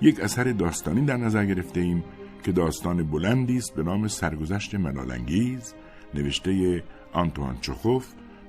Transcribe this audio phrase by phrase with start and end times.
[0.00, 2.04] یک اثر داستانی در نظر گرفته ایم
[2.42, 5.74] که داستان بلندی است به نام سرگذشت ملالانگیز
[6.14, 8.06] نوشته آنتوان چخوف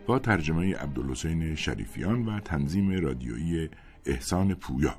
[0.07, 3.69] با ترجمه عبدالحسین شریفیان و تنظیم رادیویی
[4.05, 4.95] احسان پویا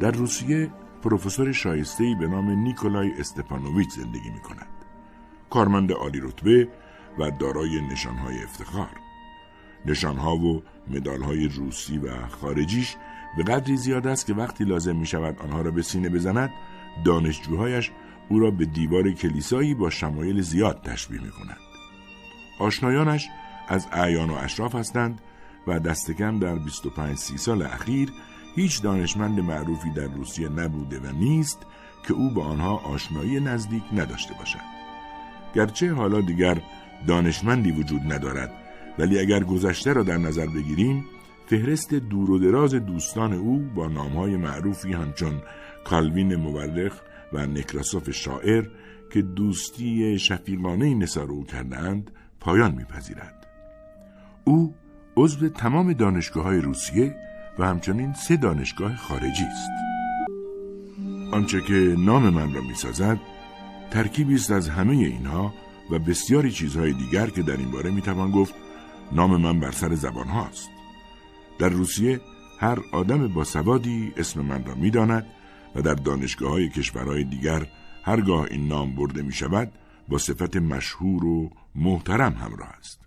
[0.00, 0.70] در روسیه
[1.02, 4.66] پروفسور شایسته‌ای به نام نیکولای استپانوویچ زندگی می کند.
[5.50, 6.68] کارمند عالی رتبه
[7.18, 8.90] و دارای نشانهای افتخار.
[9.86, 12.96] نشانها و مدالهای روسی و خارجیش
[13.36, 16.50] به قدری زیاد است که وقتی لازم می شود آنها را به سینه بزند
[17.04, 17.90] دانشجوهایش
[18.28, 21.60] او را به دیوار کلیسایی با شمایل زیاد تشبیه می کنند.
[22.58, 23.28] آشنایانش
[23.68, 25.20] از اعیان و اشراف هستند
[25.66, 28.12] و دستکم در 25 سی سال اخیر
[28.54, 31.66] هیچ دانشمند معروفی در روسیه نبوده و نیست
[32.08, 34.72] که او با آنها آشنایی نزدیک نداشته باشد.
[35.54, 36.62] گرچه حالا دیگر
[37.06, 38.52] دانشمندی وجود ندارد
[38.98, 41.04] ولی اگر گذشته را در نظر بگیریم
[41.52, 45.42] فهرست دور و دراز دوستان او با نامهای معروفی همچون
[45.84, 47.00] کالوین مورخ
[47.32, 48.64] و نکراسوف شاعر
[49.10, 53.46] که دوستی شفیقانه نثار او کردند پایان میپذیرد.
[54.44, 54.74] او
[55.16, 57.16] عضو تمام دانشگاه های روسیه
[57.58, 59.70] و همچنین سه دانشگاه خارجی است.
[61.32, 63.18] آنچه که نام من را می‌سازد
[63.90, 65.54] ترکیبی است از همه اینها
[65.90, 68.54] و بسیاری چیزهای دیگر که در این باره می‌توان گفت
[69.12, 70.71] نام من بر سر زبان هاست.
[71.62, 72.20] در روسیه
[72.58, 75.26] هر آدم با سوادی اسم من را می‌داند
[75.74, 77.66] و در دانشگاه های کشورهای دیگر
[78.02, 79.72] هرگاه این نام برده می شود
[80.08, 83.00] با صفت مشهور و محترم همراه است.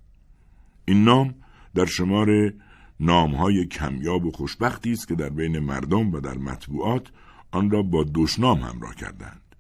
[0.86, 1.36] این نام
[1.74, 2.54] در شمار
[3.00, 7.08] نامهای کمیاب و خوشبختی است که در بین مردم و در مطبوعات
[7.52, 9.56] آن را با دشنام همراه کردند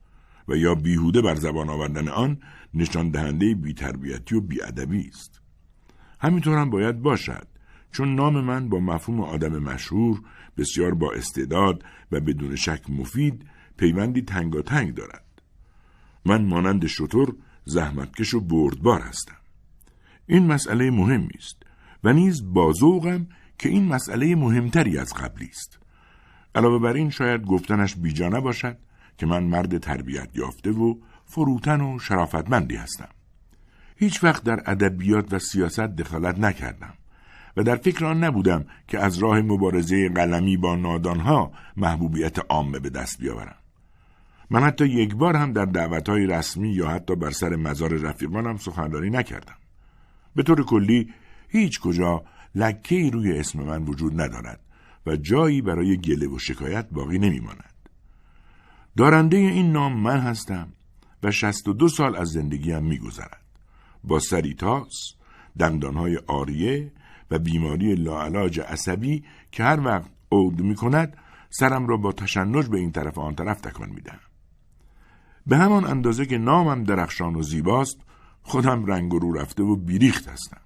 [0.48, 2.38] و یا بیهوده بر زبان آوردن آن
[2.74, 5.42] نشان دهنده بیتربیتی و بیادبی است.
[6.20, 7.55] همینطور هم باید باشد
[7.96, 10.22] چون نام من با مفهوم آدم مشهور
[10.58, 13.46] بسیار با استعداد و بدون شک مفید
[13.78, 15.26] پیوندی تنگاتنگ دارد.
[16.26, 19.36] من مانند شطور زحمتکش و بردبار هستم.
[20.28, 21.64] این مسئله مهمی است
[22.04, 23.28] و نیز بازوغم
[23.60, 25.80] که این مسئله مهمتری از قبلی است.
[26.56, 28.78] علاوه بر این شاید گفتنش بیجا نباشد
[29.18, 33.10] که من مرد تربیت یافته و فروتن و شرافتمندی هستم.
[33.96, 36.94] هیچ وقت در ادبیات و سیاست دخالت نکردم
[37.58, 42.90] و در فکر آن نبودم که از راه مبارزه قلمی با نادانها محبوبیت عامه به
[42.90, 43.56] دست بیاورم.
[44.50, 49.10] من حتی یک بار هم در دعوتهای رسمی یا حتی بر سر مزار رفیقانم سخنرانی
[49.10, 49.56] نکردم.
[50.36, 51.14] به طور کلی
[51.50, 52.24] هیچ کجا
[52.56, 54.60] لکه روی اسم من وجود ندارد
[55.06, 57.74] و جایی برای گله و شکایت باقی نمیماند.
[58.98, 60.68] دارنده این نام من هستم
[61.24, 63.42] و شست و دو سال از زندگیم میگذرد.
[64.04, 65.14] با سری تاس،
[65.60, 66.92] دندانهای آریه
[67.38, 71.18] بیماری لاعلاج عصبی که هر وقت عود می کند
[71.50, 74.20] سرم را با تشنج به این طرف آن طرف تکان می‌دهم.
[75.48, 77.98] به همان اندازه که نامم درخشان و زیباست
[78.44, 80.62] خودم رنگ رو رفته و بیریخت هستم.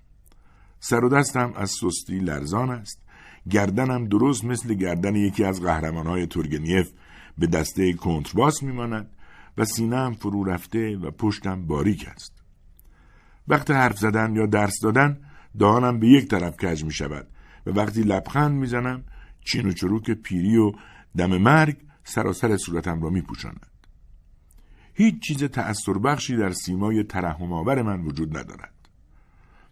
[0.80, 3.02] سر و دستم از سستی لرزان است.
[3.50, 6.92] گردنم درست مثل گردن یکی از قهرمانهای تورگنیف
[7.38, 9.10] به دسته کنترباس میماند
[9.58, 12.44] و سینهام فرو رفته و پشتم باریک است.
[13.48, 15.18] وقت حرف زدن یا درس دادن
[15.60, 17.28] دهانم به یک طرف کج می شود
[17.66, 19.04] و وقتی لبخند می‌زنم
[19.46, 20.72] چین و چروک پیری و
[21.18, 23.66] دم مرگ سراسر صورتم را می پوشاند.
[24.94, 28.74] هیچ چیز تأثیر بخشی در سیمای ترحم آور من وجود ندارد.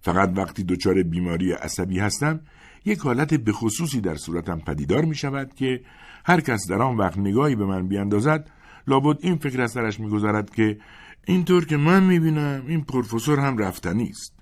[0.02, 2.40] فقط وقتی دچار بیماری عصبی هستم
[2.86, 5.82] یک حالت بخصوصی در صورتم پدیدار می شود که
[6.26, 8.50] هر کس در آن وقت نگاهی به من بیاندازد
[8.88, 10.78] لابد این فکر از سرش می‌گذارد که
[11.26, 14.37] اینطور که من می‌بینم این پروفسور هم رفتنی است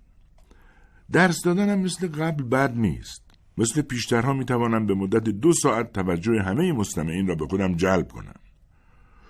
[1.12, 3.22] درس دادنم مثل قبل بد نیست.
[3.58, 8.40] مثل پیشترها می‌توانم به مدت دو ساعت توجه همه مستمعین را به خودم جلب کنم.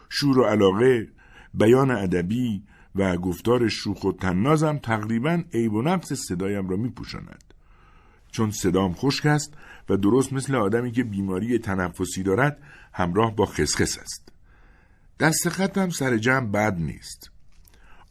[0.10, 1.08] شور و علاقه
[1.54, 2.64] بیان ادبی
[2.96, 7.44] و گفتار شوخ و تنازم تقریبا عیب و نفس صدایم را میپوشاند.
[8.32, 9.54] چون صدام خشک است
[9.90, 12.58] و درست مثل آدمی که بیماری تنفسی دارد
[12.94, 14.30] همراه با خسخس است.
[15.20, 17.32] دست خطم سر جمع بد نیست.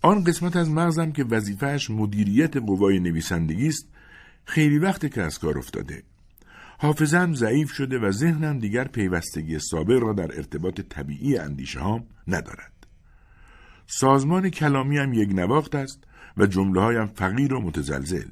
[0.05, 3.89] آن قسمت از مغزم که وظیفهش مدیریت قوای نویسندگی است
[4.45, 6.03] خیلی وقت که از کار افتاده.
[6.79, 12.87] حافظم ضعیف شده و ذهنم دیگر پیوستگی سابق را در ارتباط طبیعی اندیشه هام ندارد.
[13.87, 16.05] سازمان کلامی هم یک نواخت است
[16.37, 18.29] و جمله هایم فقیر و متزلزل.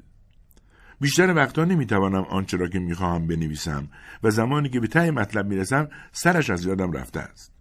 [1.01, 3.89] بیشتر وقتا نمی‌توانم آنچه را که می‌خواهم بنویسم
[4.23, 7.53] و زمانی که به ته مطلب می‌رسم سرش از یادم رفته است.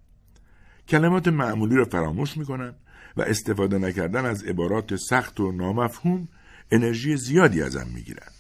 [0.88, 2.76] کلمات معمولی را فراموش می‌کنم
[3.18, 6.28] و استفاده نکردن از عبارات سخت و نامفهوم
[6.72, 8.32] انرژی زیادی ازم می‌گیرند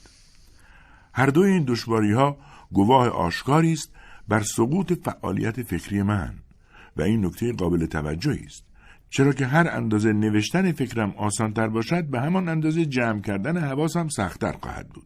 [1.13, 2.37] هر دوی این دشواری ها
[2.71, 3.91] گواه آشکاری است
[4.27, 6.33] بر سقوط فعالیت فکری من
[6.97, 8.63] و این نکته قابل توجهی است.
[9.09, 14.51] چرا که هر اندازه نوشتن فکرم آسانتر باشد به همان اندازه جمع کردن حواسم سختتر
[14.51, 15.05] خواهد بود.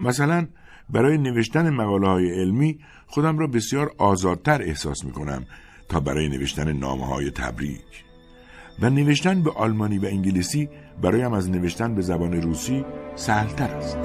[0.00, 0.48] مثلا
[0.90, 5.46] برای نوشتن مقاله های علمی خودم را بسیار آزادتر احساس می کنم
[5.88, 8.11] تا برای نوشتن نامه های تبریک.
[8.80, 10.68] و نوشتن به آلمانی و انگلیسی
[11.02, 12.84] برایم از نوشتن به زبان روسی
[13.16, 13.98] سهلتر است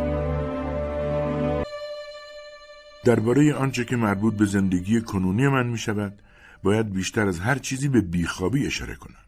[3.03, 6.21] درباره آنچه که مربوط به زندگی کنونی من می شود
[6.63, 9.19] باید بیشتر از هر چیزی به بیخوابی اشاره کنم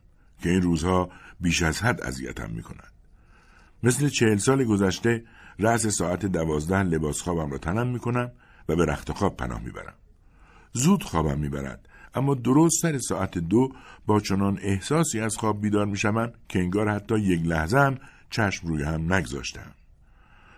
[0.41, 1.09] که این روزها
[1.39, 2.94] بیش از حد اذیتم می کند.
[3.83, 5.24] مثل چهل سال گذشته
[5.59, 8.31] رأس ساعت دوازده لباس خوابم را تنم می کنم
[8.69, 9.94] و به رخت خواب پناه می برم.
[10.74, 11.88] زود خوابم می برد
[12.19, 13.71] اما درست سر ساعت دو
[14.06, 17.98] با چنان احساسی از خواب بیدار می شوم که انگار حتی یک لحظه هم
[18.30, 19.71] چشم روی هم نگذاشتم.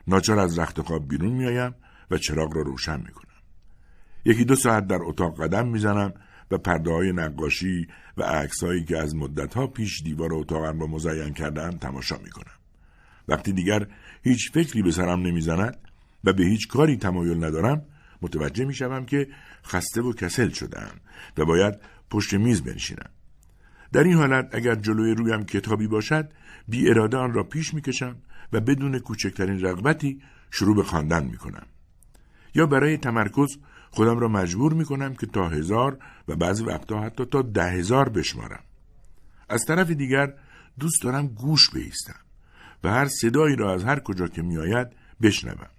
[0.08, 1.75] ناچار از رخت خواب بیرون می آیم
[2.12, 3.28] و چراغ را روشن می کنم.
[4.25, 6.13] یکی دو ساعت در اتاق قدم می‌زنم
[6.52, 7.88] و پرده های نقاشی
[8.18, 12.58] و عکسهایی که از مدتها پیش دیوار اتاقم را مزین کردن تماشا می کنم.
[13.28, 13.88] وقتی دیگر
[14.24, 15.78] هیچ فکری به سرم نمی‌زند
[16.24, 17.86] و به هیچ کاری تمایل ندارم
[18.22, 19.28] متوجه می شوم که
[19.66, 20.92] خسته و کسل شدم
[21.38, 21.74] و باید
[22.10, 23.10] پشت میز بنشینم.
[23.92, 26.30] در این حالت اگر جلوی رویم کتابی باشد
[26.68, 28.16] بی اراده آن را پیش می کشم
[28.54, 30.22] و بدون کوچکترین رغبتی
[30.52, 31.66] شروع به خواندن می کنم.
[32.56, 33.58] یا برای تمرکز
[33.92, 35.98] خودم را مجبور می کنم که تا هزار
[36.28, 38.63] و بعضی وقتا حتی تا ده هزار بشمارم.
[39.50, 40.34] از طرف دیگر
[40.80, 42.19] دوست دارم گوش بیستم
[42.84, 44.88] و هر صدایی را از هر کجا که میآید
[45.22, 45.69] بشنوم.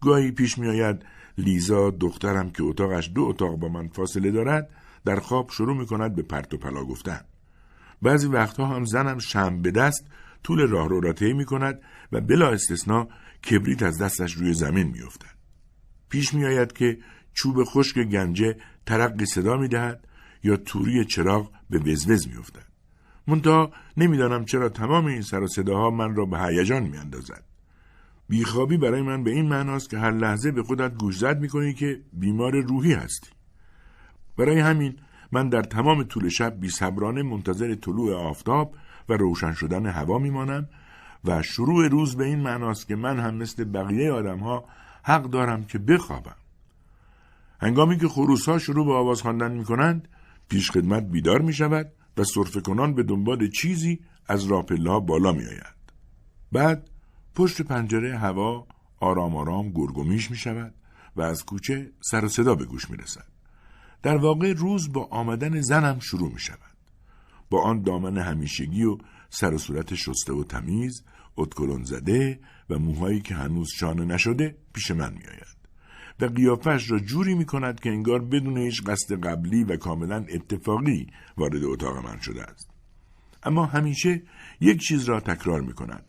[0.00, 1.04] گاهی پیش میآید
[1.38, 4.70] لیزا دخترم که اتاقش دو اتاق با من فاصله دارد
[5.04, 7.20] در خواب شروع می کند به پرت و پلا گفتن.
[8.02, 10.06] بعضی وقتها هم زنم شم به دست
[10.42, 11.80] طول راه رو را طی می کند
[12.12, 13.08] و بلا استثنا
[13.50, 15.38] کبریت از دستش روی زمین می افتد.
[16.08, 16.98] پیش می آید که
[17.34, 18.56] چوب خشک گنجه
[18.86, 20.04] ترقی صدا می دهد
[20.42, 22.66] یا توری چراغ به وزوز می افتد.
[23.26, 27.47] منتها نمی‌دانم چرا تمام این سر و صداها من را به هیجان می اندازد.
[28.28, 32.00] بیخوابی برای من به این معناست که هر لحظه به خودت گوش زد می که
[32.12, 33.30] بیمار روحی هستی.
[34.36, 34.96] برای همین
[35.32, 38.74] من در تمام طول شب بی صبرانه منتظر طلوع آفتاب
[39.08, 40.68] و روشن شدن هوا میمانم
[41.24, 44.64] و شروع روز به این معناست که من هم مثل بقیه آدم ها
[45.02, 46.36] حق دارم که بخوابم.
[47.60, 50.08] هنگامی که خروس ها شروع به آواز خواندن می کنند
[50.48, 55.32] پیش خدمت بیدار می شود و صرف کنان به دنبال چیزی از راپله ها بالا
[55.32, 55.78] می آید.
[56.52, 56.90] بعد
[57.38, 58.66] پشت پنجره هوا
[59.00, 60.74] آرام آرام گرگومیش می شود
[61.16, 63.24] و از کوچه سر و صدا به گوش می رسد.
[64.02, 66.76] در واقع روز با آمدن زنم شروع می شود.
[67.50, 68.98] با آن دامن همیشگی و
[69.30, 71.04] سر و صورت شسته و تمیز،
[71.36, 72.40] اتکلون زده
[72.70, 75.58] و موهایی که هنوز شانه نشده پیش من می آید.
[76.20, 81.06] و قیافش را جوری می کند که انگار بدون هیچ قصد قبلی و کاملا اتفاقی
[81.36, 82.70] وارد اتاق من شده است.
[83.42, 84.22] اما همیشه
[84.60, 86.07] یک چیز را تکرار می کند.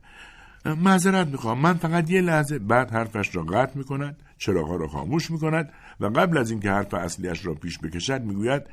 [0.66, 5.32] معذرت می‌خوام من فقط یه لحظه بعد حرفش را قطع می کند چراغها را خاموش
[5.32, 8.64] می کند و قبل از اینکه حرف اصلیش را پیش بکشد می‌گوید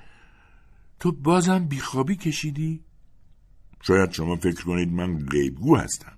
[1.00, 2.80] تو بازم بیخوابی کشیدی؟
[3.82, 6.12] شاید شما فکر کنید من غیبگو هستم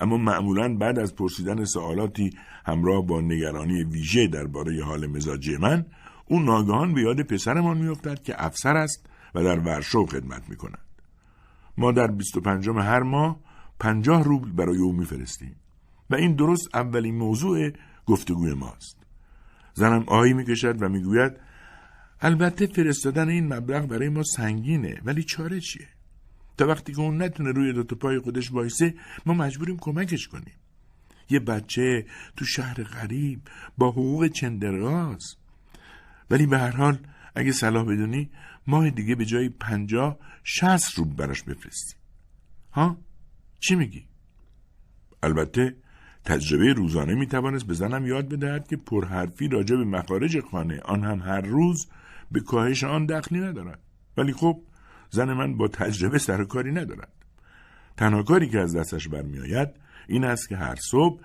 [0.00, 2.30] اما معمولا بعد از پرسیدن سوالاتی
[2.66, 5.86] همراه با نگرانی ویژه درباره حال مزاجی من
[6.26, 10.78] او ناگهان به یاد پسرمان میافتد که افسر است و در ورشو خدمت می کند.
[11.78, 13.40] ما در 25 هر ماه
[13.84, 15.56] پنجاه روبل برای او میفرستیم
[16.10, 17.70] و این درست اولین موضوع
[18.06, 18.96] گفتگوی ماست.
[19.74, 21.32] زنم آهی می‌کشد و می‌گوید
[22.20, 25.88] البته فرستادن این مبلغ برای ما سنگینه ولی چاره چیه؟
[26.56, 28.94] تا وقتی که اون نتونه روی دوتا پای خودش وایسه
[29.26, 30.54] ما مجبوریم کمکش کنیم
[31.30, 33.40] یه بچه تو شهر غریب
[33.78, 35.36] با حقوق چندراز
[36.30, 36.98] ولی به هر حال
[37.34, 38.30] اگه صلاح بدونی
[38.66, 41.94] ماه دیگه به جای پنجاه شست روب براش بفرستی
[42.72, 42.96] ها؟
[43.64, 44.08] چی میگی؟
[45.22, 45.76] البته
[46.24, 50.80] تجربه روزانه می‌توانست به زنم یاد بدهد که پرحرفی راجع به مخارج خانه.
[50.80, 51.86] آن هم هر روز
[52.30, 53.78] به کاهش آن دخلی ندارد.
[54.16, 54.62] ولی خب
[55.10, 57.12] زن من با تجربه سر کاری ندارد.
[57.96, 59.68] تنها کاری که از دستش برمیآید
[60.08, 61.20] این است که هر صبح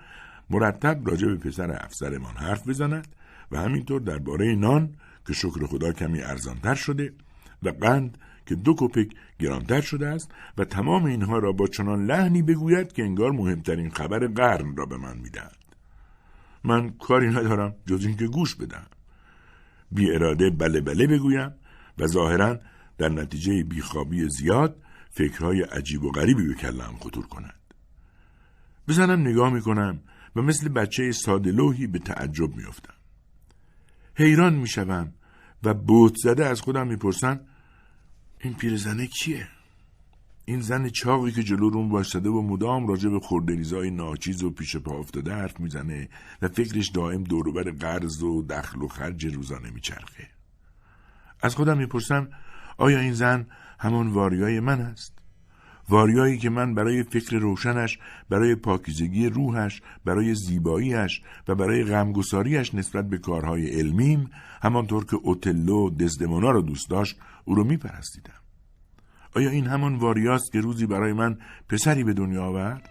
[0.50, 3.06] مرتب راجع به پسر افسرمان حرف بزند
[3.52, 4.94] و همینطور درباره نان
[5.26, 7.12] که شکر خدا کمی ارزانتر شده
[7.62, 8.18] و قند
[8.50, 13.02] که دو کپک گرانتر شده است و تمام اینها را با چنان لحنی بگوید که
[13.02, 15.56] انگار مهمترین خبر قرن را به من می‌دهد
[16.64, 18.86] من کاری ندارم جز اینکه گوش بدم
[19.92, 21.54] بی اراده بله بله بگویم
[21.98, 22.60] و ظاهرا
[22.98, 24.76] در نتیجه بیخوابی زیاد
[25.10, 27.60] فکرهای عجیب و غریبی به کلم خطور کند.
[28.88, 30.00] بزنم نگاه می‌کنم
[30.36, 32.94] و مثل بچه ساده لوحی به تعجب میافتم.
[34.14, 35.12] حیران می‌شوم
[35.62, 37.40] و بوت زده از خودم می‌پرسن
[38.42, 39.48] این پیرزنه کیه؟
[40.44, 44.76] این زن چاقی که جلو روم باشده و مدام راجع به خوردریزای ناچیز و پیش
[44.76, 46.08] پا افتاده حرف می‌زنه
[46.42, 50.26] و فکرش دائم دوروبر قرض و دخل و خرج روزانه میچرخه
[51.42, 52.28] از خودم می‌پرسم
[52.78, 53.46] آیا این زن
[53.78, 55.18] همان واریای من است
[55.88, 63.08] واریایی که من برای فکر روشنش برای پاکیزگی روحش برای زیباییش و برای غمگساریش نسبت
[63.08, 64.30] به کارهای علمیم
[64.62, 68.40] همانطور که اوتلو دزدمونا رو دوست داشت او رو میپرستیدم.
[69.36, 71.38] آیا این همان واریاست که روزی برای من
[71.68, 72.88] پسری به دنیا آورد؟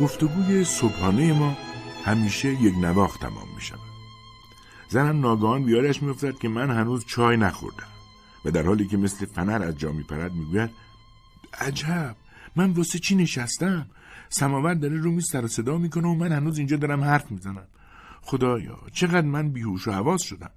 [0.00, 1.56] گفتگوی صبحانه ما
[2.04, 3.78] همیشه یک نواخت تمام می شود.
[4.88, 7.88] زنم ناگهان بیارش میافتد که من هنوز چای نخوردم
[8.44, 10.70] و در حالی که مثل فنر از جا میپرد می‌گوید
[11.60, 12.16] عجب!
[12.56, 13.86] من واسه چی نشستم؟
[14.28, 17.66] سماور داره رو میز سر صدا می‌کنه و من هنوز اینجا دارم حرف می‌زنم.
[18.26, 20.50] خدایا چقدر من بیهوش و حواس شدم.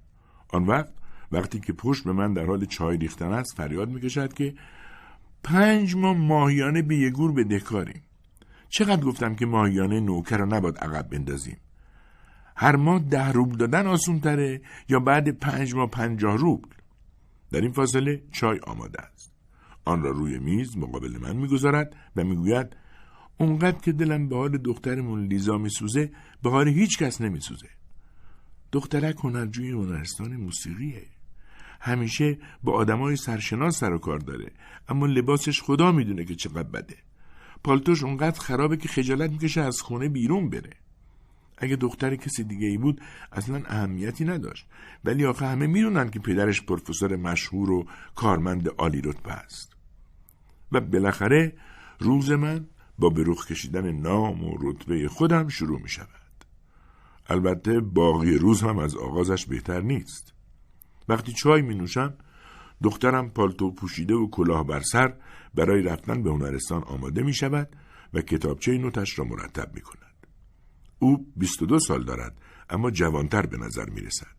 [0.48, 0.92] آن وقت
[1.32, 4.54] وقتی که پشت به من در حال چای ریختن است فریاد می‌کشد که
[5.44, 8.02] پنج ماه ماهیانه به یه گور به دکاریم
[8.68, 11.56] چقدر گفتم که ماهیانه نوکر رو نباید عقب بندازیم.
[12.56, 16.68] هر ماه ده روبل دادن آسون تره یا بعد پنج ماه پنجاه روبل؟
[17.52, 19.32] در این فاصله چای آماده است.
[19.84, 22.76] آن را روی میز مقابل من می‌گذارد و می‌گوید
[23.38, 26.10] اونقدر که دلم به حال دخترمون لیزا میسوزه
[26.42, 27.68] به حال هیچ کس نمیسوزه.
[28.72, 31.06] دخترک هنرجوی هنرستان موسیقیه.
[31.80, 34.52] همیشه با آدمای سرشناس سر و کار داره
[34.88, 36.96] اما لباسش خدا می‌دونه که چقدر بده.
[37.64, 40.70] پالتوش اونقدر خرابه که خجالت می‌کشه از خونه بیرون بره.
[41.58, 43.00] اگه دختر کسی دیگه ای بود
[43.32, 44.66] اصلا اهمیتی نداشت.
[45.04, 49.76] ولی آخه همه می‌دونن که پدرش پروفسور مشهور و کارمند عالی رتبه است.
[50.72, 51.52] و بالاخره
[51.98, 52.66] روز من
[52.98, 55.88] با بروخ کشیدن نام و رتبه خودم شروع می.
[57.30, 60.34] البته باقی روز هم از آغازش بهتر نیست.
[61.08, 62.14] وقتی چای می نوشم
[62.82, 65.14] دخترم پالتو پوشیده و کلاه بر سر
[65.54, 67.76] برای رفتن به هنرستان آماده می شود
[68.14, 70.26] و کتابچه نوتش را مرتب می کند.
[70.98, 72.38] او 22 سال دارد
[72.70, 74.36] اما جوانتر به نظر می رسد.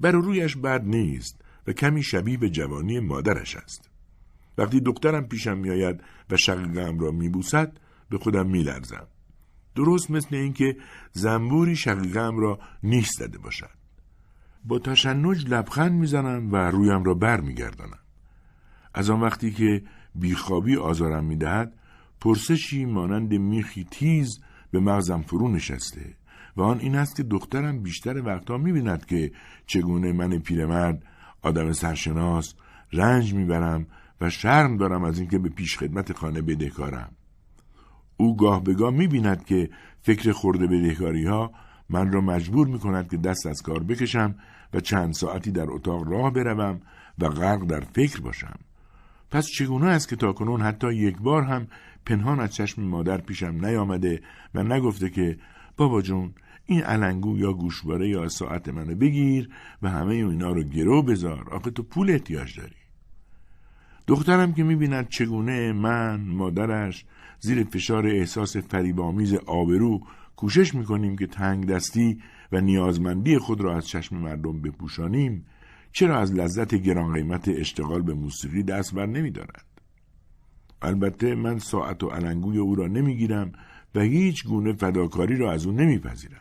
[0.00, 3.90] بر رویش بد نیست و کمی شبیه به جوانی مادرش است.
[4.58, 7.78] وقتی دخترم پیشم میآید و شقیقم را میبوسد
[8.10, 9.06] به خودم میلرزم
[9.74, 10.76] درست مثل اینکه
[11.12, 13.80] زنبوری شقیقم را نیش زده باشد.
[14.64, 17.98] با تشنج لبخند می‌زنم و رویم را بر میگردانم
[18.94, 19.82] از آن وقتی که
[20.14, 21.72] بیخوابی آزارم می‌دهد
[22.20, 26.14] پرسشی مانند میخی تیز به مغزم فرو نشسته
[26.56, 29.32] و آن این است که دخترم بیشتر وقتها می‌بیند که
[29.66, 31.02] چگونه من پیرمرد
[31.42, 32.54] آدم سرشناس
[32.92, 33.86] رنج می‌برم
[34.20, 37.12] و شرم دارم از اینکه به پیش خدمت خانه بدهکارم.
[38.20, 39.70] او گاه به گاه می‌بیند که
[40.02, 41.52] فکر خورده بدهکاری ها
[41.88, 44.34] من را مجبور می کند که دست از کار بکشم
[44.74, 46.80] و چند ساعتی در اتاق راه بروم
[47.18, 48.58] و غرق در فکر باشم.
[49.30, 51.66] پس چگونه است که تاکنون حتی یک بار هم
[52.06, 54.20] پنهان از چشم مادر پیشم نیامده
[54.54, 55.38] و نگفته که
[55.76, 56.32] بابا جون
[56.66, 59.50] این علنگو یا گوشواره یا ساعت منو بگیر
[59.82, 62.76] و همه اینا رو گرو بذار آخه تو پول احتیاج داری.
[64.06, 67.04] دخترم که می‌بیند چگونه من مادرش
[67.40, 70.00] زیر فشار احساس فریبامیز آبرو
[70.36, 75.46] کوشش می‌کنیم که تنگ دستی و نیازمندی خود را از چشم مردم بپوشانیم
[75.92, 79.64] چرا از لذت گران قیمت اشتغال به موسیقی دست بر نمیدارد؟
[80.82, 83.52] البته من ساعت و علنگوی او را نمی‌گیرم
[83.94, 86.40] و هیچ گونه فداکاری را از او نمیپذیرم.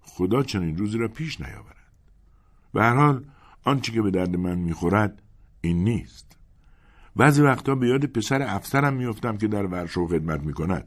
[0.00, 1.92] خدا چنین روزی را پیش نیاورد.
[2.74, 3.24] به هر حال
[3.64, 5.22] آنچه که به درد من می‌خورد
[5.60, 6.23] این نیست.
[7.16, 10.86] بعضی وقتا به یاد پسر افسرم میافتم که در ورشو خدمت می‌کند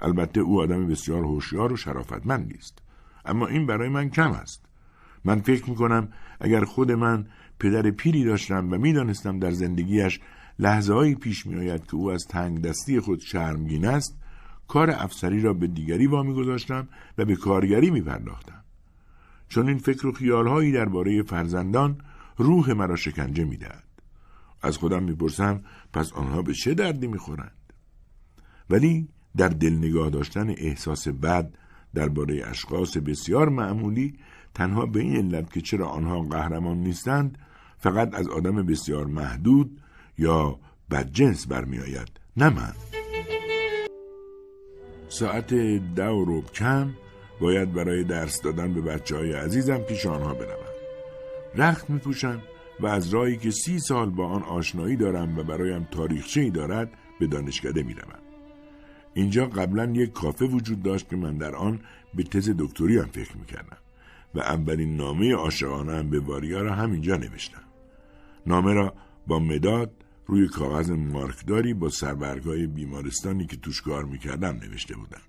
[0.00, 2.78] البته او آدم بسیار هوشیار و شرافتمندی است
[3.24, 4.66] اما این برای من کم است
[5.24, 6.08] من فکر می‌کنم
[6.40, 7.26] اگر خود من
[7.58, 10.20] پدر پیری داشتم و می‌دانستم در زندگیش
[10.58, 14.18] لحظه هایی پیش میآید که او از تنگ دستی خود شرمگین است
[14.68, 16.88] کار افسری را به دیگری وامی گذاشتم
[17.18, 18.64] و به کارگری می پرداختم.
[19.48, 22.00] چون این فکر و خیالهایی درباره فرزندان
[22.36, 23.89] روح مرا شکنجه می‌دهد.
[24.62, 25.62] از خودم می‌پرسم
[25.92, 27.52] پس آنها به چه دردی می‌خورند؟
[28.70, 31.54] ولی در دل نگاه داشتن احساس بد
[31.94, 34.18] درباره اشخاص بسیار معمولی
[34.54, 37.38] تنها به این علت که چرا آنها قهرمان نیستند
[37.78, 39.80] فقط از آدم بسیار محدود
[40.18, 40.58] یا
[40.90, 42.72] بدجنس برمیآید نه من.
[45.08, 45.54] ساعت
[45.94, 46.90] ده و روب کم
[47.40, 50.70] باید برای درس دادن به بچه های عزیزم پیش آنها بروم.
[51.54, 52.42] رخت می پوشم
[52.82, 56.90] و از راهی که سی سال با آن آشنایی دارم و برایم تاریخچه ای دارد
[57.20, 58.18] به دانشکده می روم.
[59.14, 61.80] اینجا قبلا یک کافه وجود داشت که من در آن
[62.14, 63.76] به تز دکتری هم فکر می‌کردم
[64.34, 67.62] و اولین نامه عاشقانه هم به واریا را همینجا نوشتم.
[68.46, 68.94] نامه را
[69.26, 69.92] با مداد
[70.26, 75.22] روی کاغذ مارکداری با سربرگای بیمارستانی که توش کار می‌کردم نوشته بودم.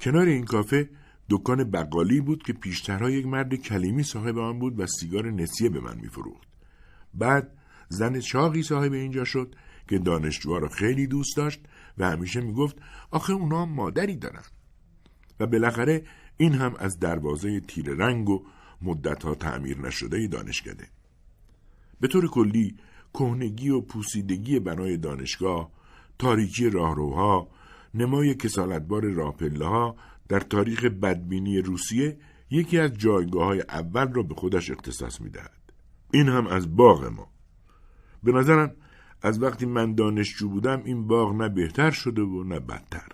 [0.00, 0.90] کنار این کافه
[1.30, 5.80] دکان بقالی بود که پیشترها یک مرد کلیمی صاحب آن بود و سیگار نسیه به
[5.80, 6.47] من میفروخت.
[7.18, 7.58] بعد
[7.88, 9.54] زن چاقی صاحب اینجا شد
[9.88, 11.60] که دانشجوها را خیلی دوست داشت
[11.98, 12.76] و همیشه می‌گفت
[13.10, 14.42] آخه اونا مادری دارن
[15.40, 16.04] و بالاخره
[16.36, 18.44] این هم از دروازه تیر رنگ و
[18.82, 20.88] مدتها تعمیر نشده دانشکده
[22.00, 22.76] به طور کلی
[23.14, 25.70] کهنگی و پوسیدگی بنای دانشگاه
[26.18, 27.48] تاریکی راهروها
[27.94, 29.96] نمای کسالتبار راهپله ها
[30.28, 32.18] در تاریخ بدبینی روسیه
[32.50, 35.57] یکی از جایگاه های اول را به خودش اختصاص می دهد.
[36.12, 37.28] این هم از باغ ما.
[38.22, 38.74] به نظرم
[39.22, 43.08] از وقتی من دانشجو بودم این باغ نه بهتر شده و نه بدتر.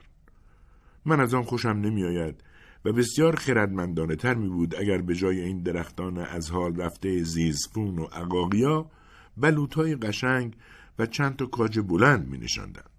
[1.04, 2.44] من از آن خوشم نمی آید
[2.84, 7.98] و بسیار خردمندانه تر می بود اگر به جای این درختان از حال رفته زیزفون
[7.98, 8.90] و عقاقیا
[9.36, 10.56] بلوطهای قشنگ
[10.98, 12.90] و چند تا کاج بلند می نشندند.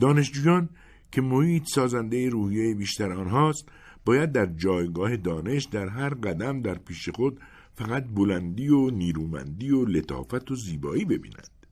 [0.00, 0.68] دانشجویان
[1.12, 3.68] که محیط سازنده روحیه بیشتر آنهاست
[4.04, 7.40] باید در جایگاه دانش در هر قدم در پیش خود
[7.78, 11.66] فقط بلندی و نیرومندی و لطافت و زیبایی ببینند.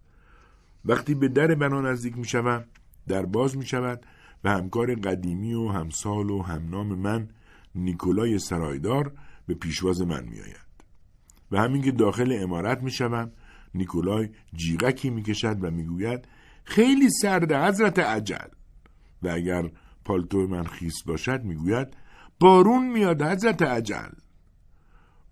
[0.84, 2.64] وقتی به در بنا نزدیک می شوم
[3.08, 4.06] در باز می شود
[4.44, 7.28] و همکار قدیمی و همسال و همنام من
[7.74, 9.12] نیکولای سرایدار
[9.46, 10.66] به پیشواز من می آید.
[11.50, 13.32] و همین که داخل امارت می شوم
[13.74, 16.28] نیکولای جیغکی می کشد و می گوید
[16.64, 18.48] خیلی سرده حضرت عجل
[19.22, 19.70] و اگر
[20.04, 21.88] پالتو من خیس باشد می‌گوید
[22.40, 24.10] بارون میاد حضرت عجل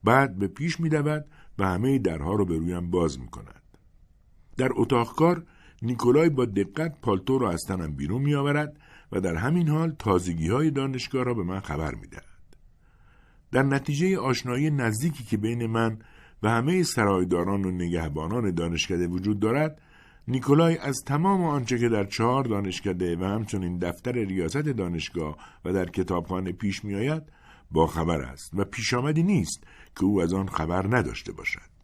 [0.04, 1.24] بعد به پیش میدود
[1.58, 3.62] و همه درها رو به رویم باز می‌کند.
[4.56, 5.44] در اتاق کار
[5.82, 8.76] نیکولای با دقت پالتو را از تنم بیرون میآورد
[9.12, 12.24] و در همین حال تازگی های دانشگاه را به من خبر می‌دهد.
[13.52, 15.98] در نتیجه آشنایی نزدیکی که بین من
[16.42, 19.78] و همه سرایداران و نگهبانان دانشکده وجود دارد
[20.28, 25.84] نیکولای از تمام آنچه که در چهار دانشکده و همچنین دفتر ریاست دانشگاه و در
[25.84, 27.22] کتابخانه پیش میآید
[27.70, 29.64] با خبر است و پیش آمدی نیست
[29.96, 31.74] که او از آن خبر نداشته باشد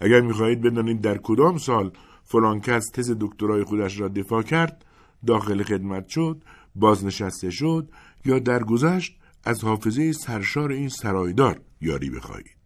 [0.00, 1.92] اگر می‌خواهید بدانید در کدام سال
[2.24, 4.84] فلان کس تز دکترای خودش را دفاع کرد
[5.26, 6.42] داخل خدمت شد
[6.74, 7.88] بازنشسته شد
[8.24, 12.56] یا درگذشت از حافظه سرشار این سرایدار یاری بخواهید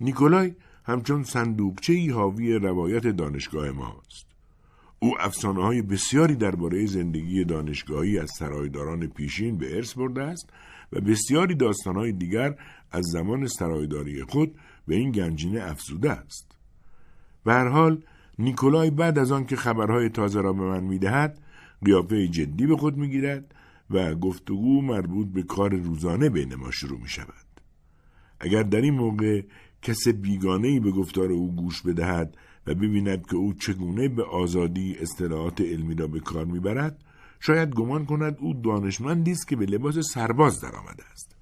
[0.00, 4.26] نیکولای همچون صندوقچه حاوی روایت دانشگاه ماست.
[4.98, 10.50] او افسانه های بسیاری درباره زندگی دانشگاهی از سرایداران پیشین به ارث برده است
[10.92, 12.56] و بسیاری های دیگر
[12.90, 14.54] از زمان سرایداری خود
[14.86, 16.56] به این گنجینه افزوده است.
[17.44, 18.02] به هر حال
[18.38, 21.38] نیکولای بعد از آن که خبرهای تازه را به من می‌دهد
[21.84, 23.54] قیافه جدی به خود می‌گیرد
[23.90, 27.46] و گفتگو مربوط به کار روزانه بین ما شروع می شود.
[28.40, 29.42] اگر در این موقع
[29.82, 35.60] کس بیگانه به گفتار او گوش بدهد و ببیند که او چگونه به آزادی اصطلاحات
[35.60, 37.04] علمی را به کار می‌برد
[37.40, 41.36] شاید گمان کند او دانشمندی است که به لباس سرباز درآمده است.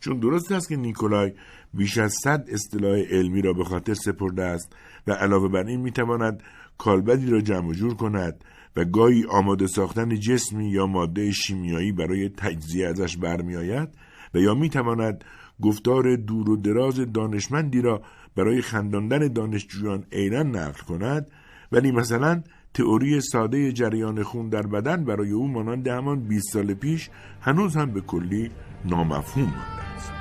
[0.00, 1.32] چون درست است که نیکولای
[1.74, 4.72] بیش از صد اصطلاح علمی را به خاطر سپرده است
[5.06, 6.42] و علاوه بر این می‌تواند
[6.78, 8.44] کالبدی را جمع جور کند
[8.76, 13.88] و گاهی آماده ساختن جسمی یا ماده شیمیایی برای تجزیه ازش برمیآید
[14.34, 15.24] و یا می‌تواند
[15.62, 18.02] گفتار دور و دراز دانشمندی را
[18.36, 21.30] برای خنداندن دانشجویان عینا نقل کند.
[21.72, 22.42] ولی مثلا
[22.74, 27.90] تئوری ساده جریان خون در بدن برای او مانند همان 20 سال پیش هنوز هم
[27.90, 28.50] به کلی
[28.84, 30.12] نامفهوم مانده است.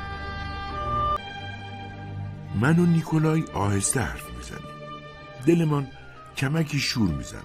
[2.62, 4.74] من و نیکولای آهسته حرف می‌زنیم.
[5.46, 5.88] دلمان
[6.38, 7.42] کمکی شور می‌زند.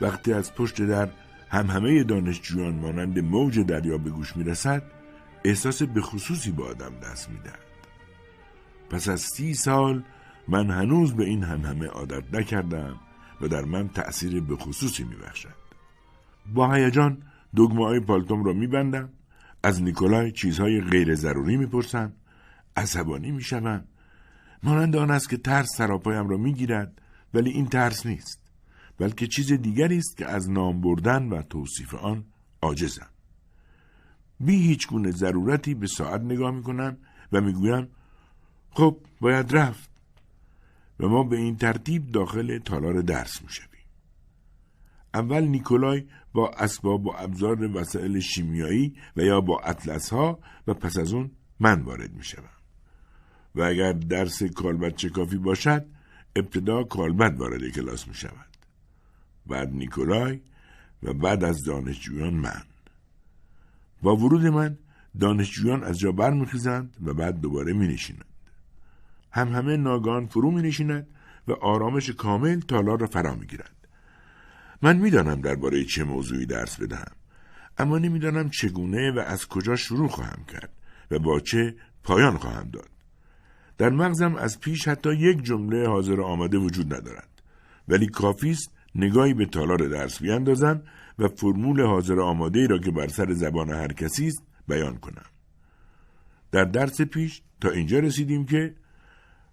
[0.00, 1.08] وقتی از پشت در
[1.48, 4.82] هم همه دانشجویان مانند موج دریا به گوش می‌رسد
[5.44, 7.58] احساس به خصوصی با آدم دست می‌دهد.
[8.90, 10.02] پس از سی سال
[10.48, 13.00] من هنوز به این هم همه عادت نکردم.
[13.40, 15.54] و در من تأثیر به خصوصی میبخشد.
[16.54, 17.22] با هیجان
[17.56, 19.08] دگمه های پالتوم را میبندم
[19.62, 22.12] از نیکولای چیزهای غیر ضروری می‌پرسم
[22.76, 23.84] عصبانی می‌شوم
[24.62, 27.00] مانند آن است که ترس سراپایم را می‌گیرد
[27.34, 28.40] ولی این ترس نیست
[28.98, 32.24] بلکه چیز دیگری است که از نام بردن و توصیف آن
[32.62, 33.08] عاجزم.
[34.40, 36.96] بی هیچ گونه ضرورتی به ساعت نگاه می‌کنم
[37.32, 37.88] و می‌گویم
[38.70, 39.89] خب باید رفت.
[41.00, 43.70] و ما به این ترتیب داخل تالار درس می‌شویم
[45.14, 50.98] اول نیکولای با اسباب و ابزار وسایل شیمیایی و یا با اطلس ها و پس
[50.98, 52.44] از اون من وارد می‌شوم
[53.54, 55.86] و اگر درس کالبد کافی باشد
[56.36, 58.56] ابتدا کالبد وارد کلاس می شود.
[59.46, 60.40] بعد نیکولای
[61.02, 62.62] و بعد از دانشجویان من
[64.02, 64.78] با ورود من
[65.20, 68.29] دانشجویان از جا برمیخیزند و بعد دوباره می نشینند.
[69.32, 71.06] هم همه ناگان فرو می نشیند
[71.48, 73.86] و آرامش کامل تالار را فرا می گیرند.
[74.82, 77.12] من می‌دانم درباره چه موضوعی درس بدهم
[77.78, 80.72] اما نمی‌دانم چگونه و از کجا شروع خواهم کرد
[81.10, 82.88] و با چه پایان خواهم داد.
[83.78, 87.28] در مغزم از پیش حتی یک جمله حاضر آماده وجود ندارد
[87.88, 90.82] ولی کافی است نگاهی به تالار درس بیاندازم
[91.18, 95.24] و فرمول حاضر آماده ای را که بر سر زبان هر کسی است بیان کنم.
[96.52, 98.74] در درس پیش تا اینجا رسیدیم که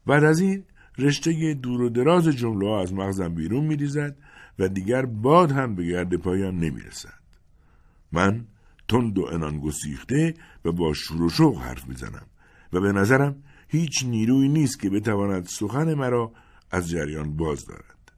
[0.08, 0.64] بعد از این
[0.98, 4.16] رشته دور و دراز جمله از مغزم بیرون میریزد
[4.60, 7.20] و دیگر باد هم به گرد پایان نمی‌رسد.
[8.12, 8.46] من
[8.88, 10.34] تند و انان گسیخته
[10.66, 12.26] و با شور و شوق حرف می‌زنم
[12.74, 16.32] و به نظرم هیچ نیروی نیست که بتواند سخن مرا
[16.72, 18.12] از جریان باز دارد.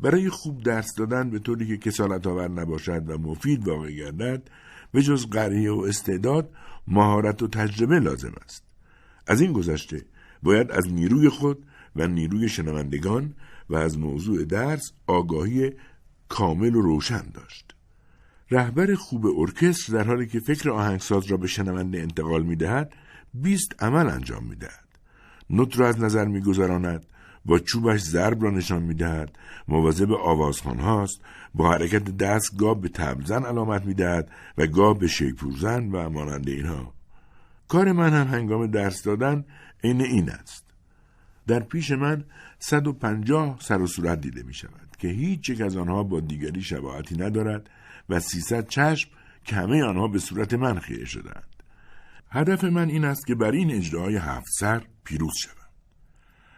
[0.00, 4.50] برای خوب درس دادن به طوری که کسالت آور نباشد و مفید واقع گردد
[4.92, 6.50] به جز قریه و استعداد
[6.88, 8.64] مهارت و تجربه لازم است
[9.26, 10.04] از این گذشته
[10.44, 13.34] باید از نیروی خود و نیروی شنوندگان
[13.70, 15.72] و از موضوع درس آگاهی
[16.28, 17.74] کامل و روشن داشت.
[18.50, 22.92] رهبر خوب ارکستر در حالی که فکر آهنگساز را به شنونده انتقال می دهد
[23.34, 24.88] بیست عمل انجام می دهد.
[25.50, 27.06] نوت را از نظر می گذراند
[27.44, 29.38] با چوبش ضرب را نشان می‌دهد.
[29.68, 31.20] مواظب آوازخان هاست
[31.54, 36.94] با حرکت دست گاه به تبزن علامت می‌دهد و گاه به شیپورزن و مانند اینها.
[37.68, 39.44] کار من هم هنگام درس دادن
[39.84, 40.64] عین این است.
[41.46, 42.24] در پیش من
[42.58, 46.20] صد و پنجاه سر و صورت دیده می شود که هیچ یک از آنها با
[46.20, 47.70] دیگری شباهتی ندارد
[48.08, 49.10] و سیصد چشم
[49.44, 51.46] که همه آنها به صورت من خیره شدند
[52.30, 55.68] هدف من این است که بر این اجراهای هفت سر پیروز شوم.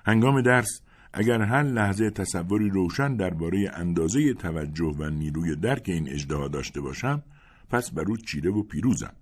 [0.07, 0.81] هنگام درس
[1.13, 7.23] اگر هر لحظه تصوری روشن درباره اندازه توجه و نیروی درک این اجدها داشته باشم
[7.71, 9.13] پس بر او چیره و پیروزم.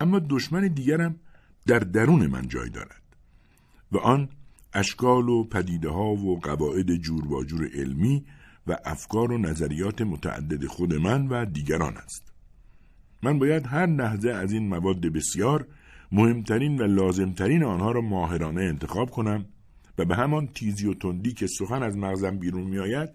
[0.00, 1.16] اما دشمن دیگرم
[1.66, 3.01] در درون من جای دارد.
[3.92, 4.28] و آن
[4.72, 8.24] اشکال و پدیده ها و قواعد جور و جور علمی
[8.66, 12.32] و افکار و نظریات متعدد خود من و دیگران است.
[13.22, 15.66] من باید هر لحظه از این مواد بسیار
[16.12, 19.44] مهمترین و لازمترین آنها را ماهرانه انتخاب کنم
[19.98, 23.08] و به همان تیزی و تندی که سخن از مغزم بیرون میآید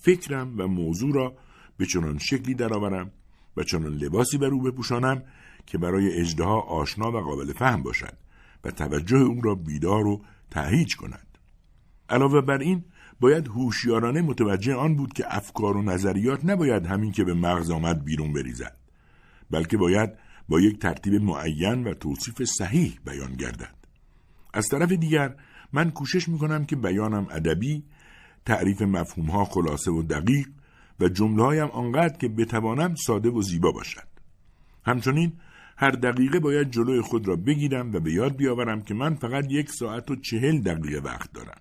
[0.00, 1.36] فکرم و موضوع را
[1.76, 3.10] به چنان شکلی درآورم
[3.56, 5.22] و چنان لباسی بر او بپوشانم
[5.66, 8.25] که برای اجدها آشنا و قابل فهم باشد.
[8.66, 11.38] و توجه او را بیدار و تهیج کند.
[12.08, 12.84] علاوه بر این
[13.20, 18.04] باید هوشیارانه متوجه آن بود که افکار و نظریات نباید همین که به مغز آمد
[18.04, 18.76] بیرون بریزد
[19.50, 20.10] بلکه باید
[20.48, 23.74] با یک ترتیب معین و توصیف صحیح بیان گردد.
[24.54, 25.34] از طرف دیگر
[25.72, 27.84] من کوشش می‌کنم که بیانم ادبی
[28.46, 30.48] تعریف مفهوم ها خلاصه و دقیق
[31.00, 34.08] و جمله هایم آنقدر که بتوانم ساده و زیبا باشد.
[34.84, 35.32] همچنین
[35.76, 39.70] هر دقیقه باید جلوی خود را بگیرم و به یاد بیاورم که من فقط یک
[39.70, 41.60] ساعت و چهل دقیقه وقت دارم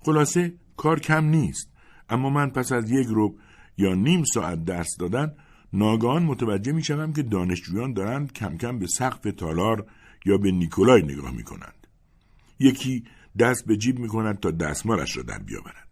[0.00, 1.72] خلاصه کار کم نیست
[2.08, 3.38] اما من پس از یک روب
[3.78, 5.32] یا نیم ساعت درس دادن
[5.72, 9.86] ناگهان متوجه می شوم که دانشجویان دارند کم کم به سقف تالار
[10.24, 11.86] یا به نیکولای نگاه می کنند.
[12.58, 13.04] یکی
[13.38, 15.88] دست به جیب می کند تا دستمالش را در بیاورد.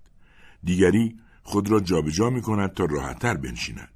[0.65, 3.93] دیگری خود را جابجا می کند تا راحتتر بنشیند.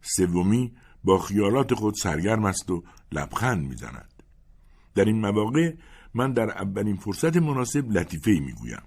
[0.00, 0.72] سومی
[1.04, 4.22] با خیالات خود سرگرم است و لبخند می‌زند.
[4.94, 5.74] در این مواقع
[6.14, 8.82] من در اولین فرصت مناسب لطیفه می گویم.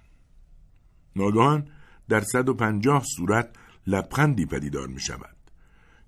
[1.15, 1.67] ناگهان
[2.09, 3.49] در صد و پنجاه صورت
[3.87, 5.35] لبخندی پدیدار می شود.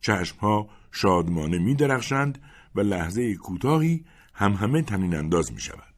[0.02, 2.42] چشمها شادمانه می درخشند
[2.76, 5.94] و لحظه کوتاهی هم همه تنین انداز می شود.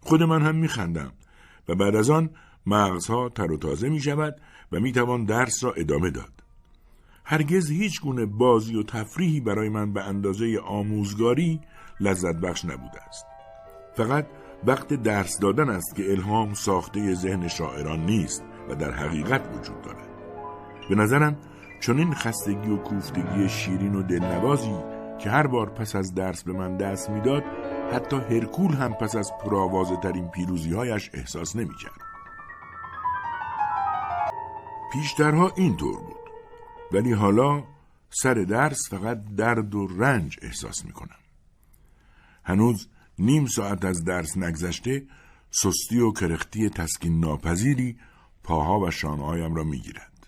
[0.00, 1.12] خود من هم می خندم
[1.68, 2.30] و بعد از آن
[2.66, 4.40] مغزها تر و تازه می شود
[4.72, 6.39] و می توان درس را ادامه داد.
[7.30, 11.60] هرگز هیچ گونه بازی و تفریحی برای من به اندازه آموزگاری
[12.00, 13.26] لذت بخش نبوده است.
[13.96, 14.26] فقط
[14.66, 20.08] وقت درس دادن است که الهام ساخته ذهن شاعران نیست و در حقیقت وجود دارد.
[20.88, 21.36] به نظرم
[21.80, 24.76] چون این خستگی و کوفتگی شیرین و دلنوازی
[25.18, 27.42] که هر بار پس از درس به من دست می‌داد
[27.92, 32.00] حتی هرکول هم پس از پرآوازه ترین پیروزی هایش احساس نمی کرد.
[34.92, 36.09] پیشترها اینطور بود
[36.92, 37.64] ولی حالا
[38.10, 41.16] سر درس فقط درد و رنج احساس می کنم.
[42.44, 45.06] هنوز نیم ساعت از درس نگذشته
[45.50, 47.98] سستی و کرختی تسکین ناپذیری
[48.42, 50.26] پاها و شانههایم را می گیرد.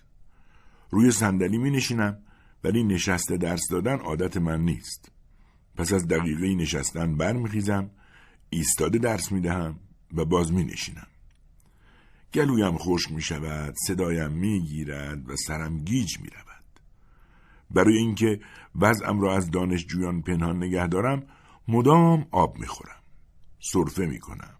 [0.89, 2.17] روی صندلی می نشینم
[2.63, 5.11] ولی نشست درس دادن عادت من نیست.
[5.75, 7.89] پس از دقیقه نشستن برمیخیزم
[8.49, 9.79] ایستاده درس می دهم
[10.13, 11.07] و باز می نشینم.
[12.33, 16.52] گلویم خشک می شود، صدایم می گیرد و سرم گیج می رود.
[17.73, 18.39] برای اینکه
[18.75, 21.23] وضعم را از دانشجویان پنهان نگه دارم
[21.67, 23.01] مدام آب می‌خورم
[23.59, 24.53] سرفه می‌کنم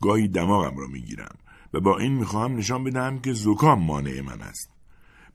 [0.00, 1.36] گاهی دماغم را می‌گیرم
[1.74, 4.70] و با این می‌خواهم نشان بدهم که زکام مانع من است.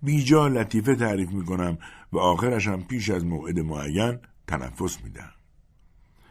[0.02, 1.78] بیجا لطیفه تعریف می‌کنم
[2.14, 5.32] و آخرشم پیش از موعد معین تنفس میدم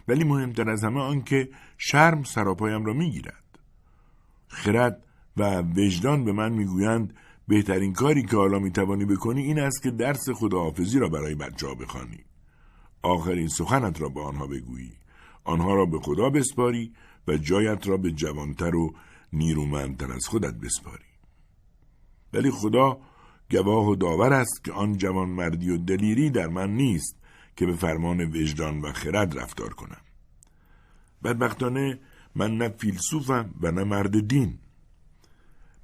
[0.08, 3.58] ولی مهمتر از همه آنکه شرم سراپایم را می‌گیرد.
[4.48, 5.02] خرد
[5.36, 7.14] و وجدان به من می‌گویند
[7.52, 11.74] بهترین کاری که حالا می‌توانی بکنی این است که درس خداحافظی را برای بچه ها
[11.74, 12.24] بخوانی.
[13.02, 14.92] آخرین سخنت را به آنها بگویی.
[15.44, 16.92] آنها را به خدا بسپاری
[17.28, 18.94] و جایت را به جوانتر و
[19.32, 21.04] نیرومندتر از خودت بسپاری.
[22.32, 22.98] ولی خدا
[23.50, 27.16] گواه و داور است که آن جوان مردی و دلیری در من نیست
[27.56, 30.00] که به فرمان وجدان و خرد رفتار کنم.
[31.24, 32.00] بدبختانه
[32.34, 34.58] من نه فیلسوفم و نه مرد دین.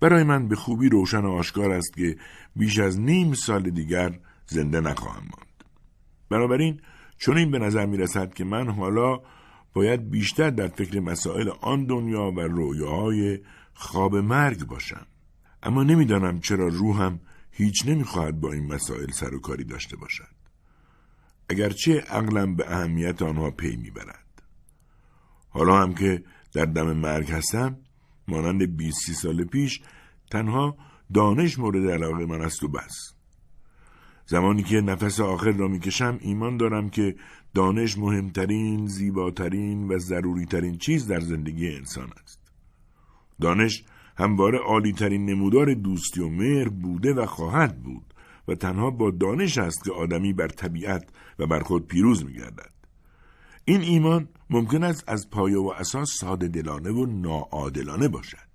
[0.00, 2.16] برای من به خوبی روشن و آشکار است که
[2.56, 5.64] بیش از نیم سال دیگر زنده نخواهم ماند.
[6.28, 6.80] بنابراین
[7.18, 9.20] چون این به نظر می رسد که من حالا
[9.72, 13.38] باید بیشتر در فکر مسائل آن دنیا و رویاهای
[13.74, 15.06] خواب مرگ باشم.
[15.62, 20.38] اما نمی‌دانم چرا روحم هیچ نمی‌خواهد با این مسائل سر و کاری داشته باشد.
[21.48, 24.42] اگرچه عقلم به اهمیت آنها پی می‌برد.
[25.48, 27.76] حالا هم که در دم مرگ هستم
[28.28, 29.80] مانند 20 سال پیش
[30.30, 30.76] تنها
[31.14, 33.14] دانش مورد علاقه من است و بس
[34.26, 37.16] زمانی که نفس آخر را می‌کشم ایمان دارم که
[37.54, 42.40] دانش مهمترین، زیباترین و ضروریترین چیز در زندگی انسان است.
[43.40, 43.84] دانش
[44.16, 48.14] همواره عالیترین نمودار دوستی و مهر بوده و خواهد بود
[48.48, 52.72] و تنها با دانش است که آدمی بر طبیعت و بر خود پیروز می گردد.
[53.64, 58.48] این ایمان ممکن است از پایه و اساس ساده دلانه و ناعادلانه باشد.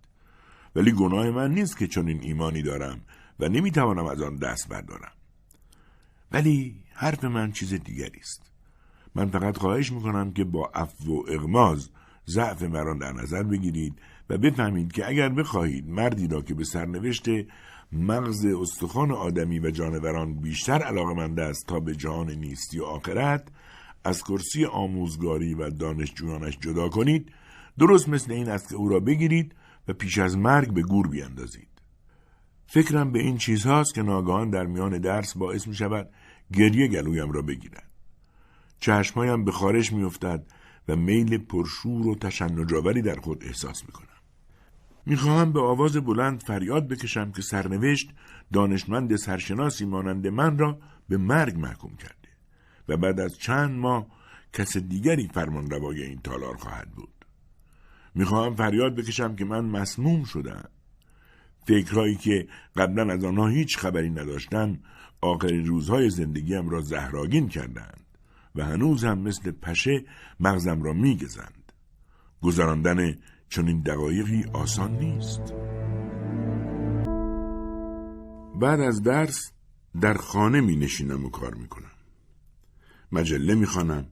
[0.76, 3.02] ولی گناه من نیست که چون این ایمانی دارم
[3.40, 5.12] و نمی‌توانم از آن دست بردارم.
[6.32, 8.52] ولی حرف من چیز دیگری است.
[9.16, 11.90] من فقط خواهش می‌کنم که با عفو و اغماز
[12.28, 13.94] ضعف مرا در نظر بگیرید
[14.30, 17.26] و بفهمید که اگر بخواهید مردی را که به سرنوشت
[17.92, 23.48] مغز استخوان آدمی و جانوران بیشتر علاقمند است تا به جهان نیستی و آخرت
[24.04, 27.32] از کرسی آموزگاری و دانشجویانش جدا کنید
[27.80, 29.56] درست مثل این است که او را بگیرید
[29.88, 31.68] و پیش از مرگ به گور بیاندازید
[32.68, 36.10] فکرم به این چیزهاست که ناگهان در میان درس باعث می شود
[36.54, 37.90] گریه گلویم را بگیرد.
[38.80, 40.46] چشمهایم به خارش میافتد
[40.88, 44.08] و میل پرشور و تشنجاوری در خود احساس می‌کنم.
[45.06, 48.10] می‌خواهم به آواز بلند فریاد بکشم که سرنوشت
[48.54, 52.23] دانشمند سرشناسی مانند من را به مرگ محکوم کرده
[52.88, 54.08] و بعد از چند ماه
[54.54, 57.26] کس دیگری فرمان روای این تالار خواهد بود.
[58.16, 60.70] می‌خواهم فریاد بکشم که من مسموم شدم.
[61.68, 64.80] فکرهایی که قبلا از آنها هیچ خبری نداشتم
[65.22, 68.04] آخرین روزهای زندگیم را زهراگین کردند
[68.56, 70.06] و هنوز هم مثل پشه
[70.40, 71.72] مغزم را میگزند.
[72.42, 73.16] گذراندن
[73.50, 75.54] چنین دقایقی آسان نیست.
[78.62, 79.52] بعد از درس
[80.02, 81.92] در خانه می نشینم و کار می کنم.
[83.14, 84.06] مجله می خانم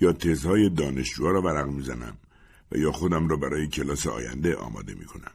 [0.00, 2.16] یا تزهای دانشجوها را ورق می زنم
[2.72, 5.32] و یا خودم را برای کلاس آینده آماده می کنم.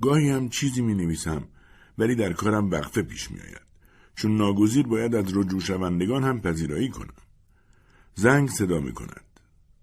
[0.00, 1.44] گاهی هم چیزی می نویسم
[1.98, 3.62] ولی در کارم وقفه پیش می آید.
[4.14, 7.14] چون ناگزیر باید از رجوع شوندگان هم پذیرایی کنم.
[8.14, 9.24] زنگ صدا می کند.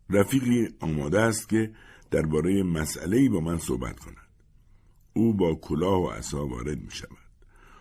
[0.10, 1.72] رفیقی آماده است که
[2.12, 4.28] درباره مسئله با من صحبت کند.
[5.14, 7.18] او با کلاه و عصا وارد می شود.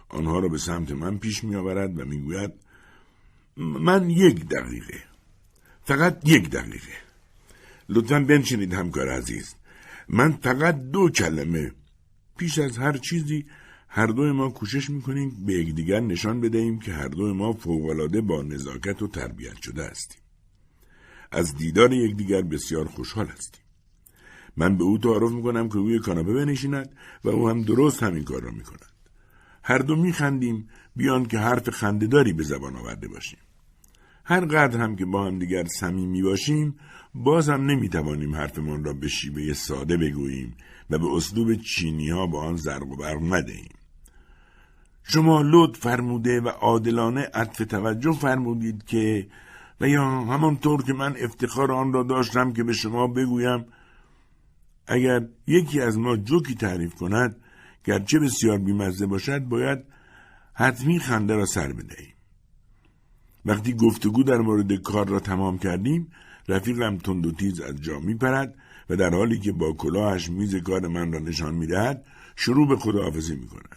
[0.09, 2.53] آنها را به سمت من پیش می آورد و می گوید
[3.59, 5.03] من یک دقیقه.
[5.85, 6.93] فقط یک دقیقه.
[7.89, 9.55] لطفا بنشینید همکار عزیز.
[10.09, 11.73] من فقط دو کلمه.
[12.39, 13.47] پیش از هر چیزی
[13.89, 18.43] هر دو ما کوشش می‌کنیم به یکدیگر نشان بدهیم که هر دو ما فوقالعاده با
[18.43, 20.21] نزاکت و تربیت شده هستیم.
[21.31, 23.63] از دیدار یکدیگر بسیار خوشحال هستیم.
[24.57, 28.43] من به او تعارف می‌کنم که روی کاناپه بنشیند و او هم درست همین کار
[28.43, 28.93] را می‌کند.
[29.63, 33.39] هر دو میخندیم بیان که حرف خندهداری به زبان آورده باشیم.
[34.29, 36.79] هر قدر هم که با هم دیگر صمیمی باشیم
[37.15, 40.57] باز هم نمی‌توانیم حرفمان را به شیوه ساده بگوییم
[40.91, 43.69] و به اسلوب چینی ها با آن زرق و برق ندهیم
[45.03, 49.29] شما فرموده و عادلانه عطف توجه فرمودید که
[49.81, 53.65] و یا همانطور که من افتخار آن را داشتم که به شما بگویم
[54.87, 57.37] اگر یکی از ما جوکی تعریف کند
[57.85, 59.79] گرچه بسیار بیمزه باشد باید
[60.55, 62.18] حتمی خنده را سر بدهیم.
[63.47, 66.11] وقتی گفتگو در مورد کار را تمام کردیم
[66.49, 68.55] رفیقم تند و تیز از جا میپرد
[68.91, 72.05] و در حالی که با کلاهش میز کار من را نشان می‌دهد
[72.37, 73.77] شروع به خداحافظی می‌کند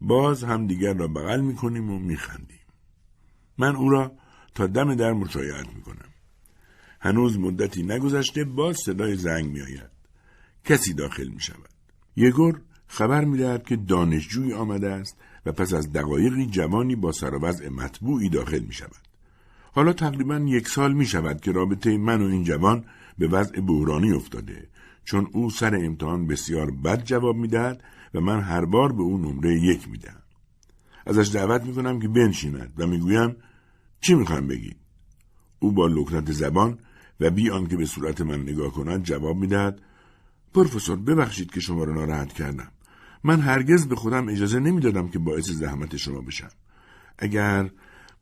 [0.00, 2.60] باز هم دیگر را بغل می‌کنیم و میخندیم
[3.58, 4.12] من او را
[4.54, 6.08] تا دم در مشایعت می کنم.
[7.00, 9.90] هنوز مدتی نگذشته باز صدای زنگ می آید.
[10.64, 11.70] کسی داخل می شود.
[12.16, 17.38] یگور خبر می دهد که دانشجوی آمده است و پس از دقایقی جوانی با سر
[17.42, 19.06] وضع مطبوعی داخل می شود.
[19.72, 22.84] حالا تقریبا یک سال می شود که رابطه من و این جوان
[23.18, 24.68] به وضع بحرانی افتاده
[25.04, 27.82] چون او سر امتحان بسیار بد جواب می دهد
[28.14, 30.22] و من هر بار به او نمره یک می دهم.
[31.06, 33.36] ازش دعوت می کنم که بنشیند و می گویم
[34.00, 34.74] چی می خواهم بگی؟
[35.58, 36.78] او با لکنت زبان
[37.20, 39.80] و بی آنکه به صورت من نگاه کند جواب می دهد
[40.54, 42.72] پروفسور ببخشید که شما را ناراحت کردم.
[43.26, 46.50] من هرگز به خودم اجازه نمی‌دادم که باعث زحمت شما بشم.
[47.18, 47.70] اگر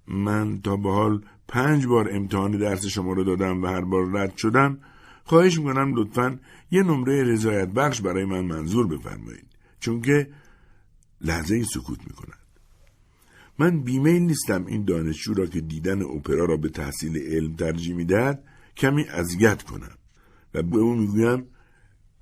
[0.09, 4.37] من تا به حال پنج بار امتحان درس شما رو دادم و هر بار رد
[4.37, 4.79] شدم
[5.25, 6.39] خواهش می‌کنم لطفا
[6.71, 9.47] یه نمره رضایت بخش برای من منظور بفرمایید
[9.81, 10.29] چون که
[11.21, 12.39] لحظه این سکوت می‌کند
[13.59, 18.45] من بیمیل نیستم این دانشجو را که دیدن اپرا را به تحصیل علم ترجیح می‌دهد
[18.77, 19.95] کمی اذیت کنم
[20.55, 21.47] و به او می‌گویم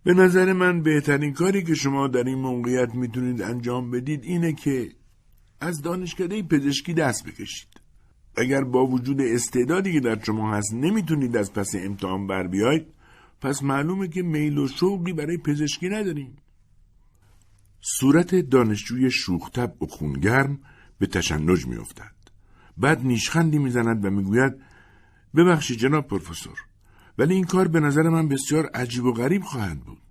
[0.04, 4.92] به نظر من بهترین کاری که شما در این موقعیت می‌تونید انجام بدید اینه که
[5.60, 7.68] از دانشکده پزشکی دست بکشید.
[8.36, 12.86] اگر با وجود استعدادی که در شما هست نمی‌تونید از پس امتحان بر بیاید
[13.40, 16.36] پس معلومه که میل و شوقی برای پزشکی نداریم.
[17.80, 20.58] صورت دانشجوی شوختب و خونگرم
[20.98, 22.12] به تشنج میافتد.
[22.78, 24.54] بعد نیشخندی می‌زند و می‌گوید
[25.34, 26.58] ببخشید جناب پروفسور
[27.18, 30.02] ولی این کار به نظر من بسیار عجیب و غریب خواهد بود.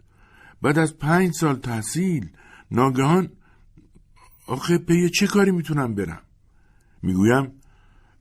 [0.61, 2.29] بعد از پنج سال تحصیل
[2.71, 3.29] ناگهان
[4.47, 6.21] آخه پی چه کاری می‌تونم برم؟
[7.01, 7.51] می‌گویم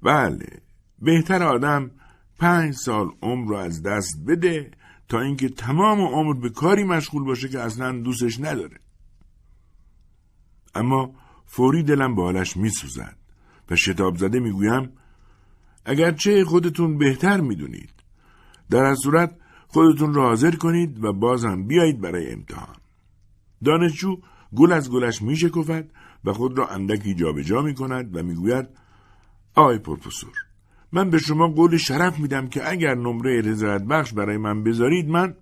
[0.02, 0.62] بله
[0.98, 1.90] بهتر آدم
[2.38, 4.70] پنج سال عمر رو از دست بده
[5.08, 8.80] تا اینکه تمام عمر به کاری مشغول باشه که اصلا دوستش نداره.
[10.74, 11.14] اما
[11.46, 13.16] فوری دلم به حالش میسوزد
[13.70, 14.92] و شتاب زده می‌گویم
[15.84, 17.99] اگرچه خودتون بهتر می‌دونید
[18.70, 19.36] در از صورت
[19.68, 22.76] خودتون را حاضر کنید و باز هم بیایید برای امتحان.
[23.64, 24.16] دانشجو
[24.56, 25.90] گل از گلش می شکفد
[26.24, 28.68] و خود را اندکی جابجا می کند و می گوید
[29.54, 30.32] آقای پروفسور
[30.92, 35.34] من به شما قول شرف میدم که اگر نمره رضایت بخش برای من بذارید من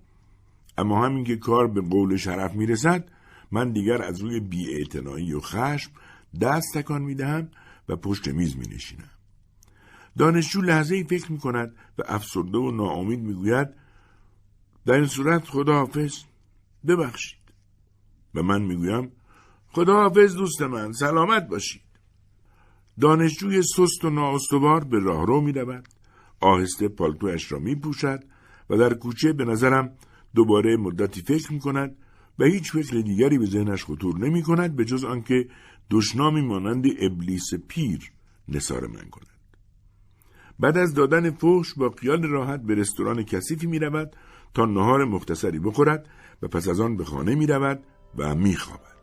[0.77, 3.09] اما همین که کار به قول شرف می‌رسد
[3.51, 5.91] من دیگر از روی بیاعتنایی و خشم
[6.41, 7.49] دست تکان می دهم
[7.89, 9.09] و پشت میز می نشینم.
[10.19, 13.67] دانشجو لحظه ای فکر می کند و افسرده و ناامید می گوید
[14.85, 16.13] در این صورت خداحافظ
[16.87, 17.39] ببخشید
[18.35, 19.11] و من می‌گویم
[19.67, 21.81] خداحافظ دوست من سلامت باشید
[23.01, 25.87] دانشجوی سست و نااستوار به راهرو می رود
[26.39, 28.23] آهسته پالتویش را می پوشد
[28.69, 29.91] و در کوچه به نظرم
[30.35, 31.95] دوباره مدتی فکر می کند
[32.39, 35.49] و هیچ فکر دیگری به ذهنش خطور نمی کند به جز آنکه
[35.91, 38.11] دشنامی مانند ابلیس پیر
[38.47, 39.38] نصار من کند.
[40.59, 44.15] بعد از دادن فوش با خیال راحت به رستوران کثیفی می رود
[44.53, 46.05] تا نهار مختصری بخورد
[46.41, 47.83] و پس از آن به خانه می رود
[48.17, 48.99] و می خوابد.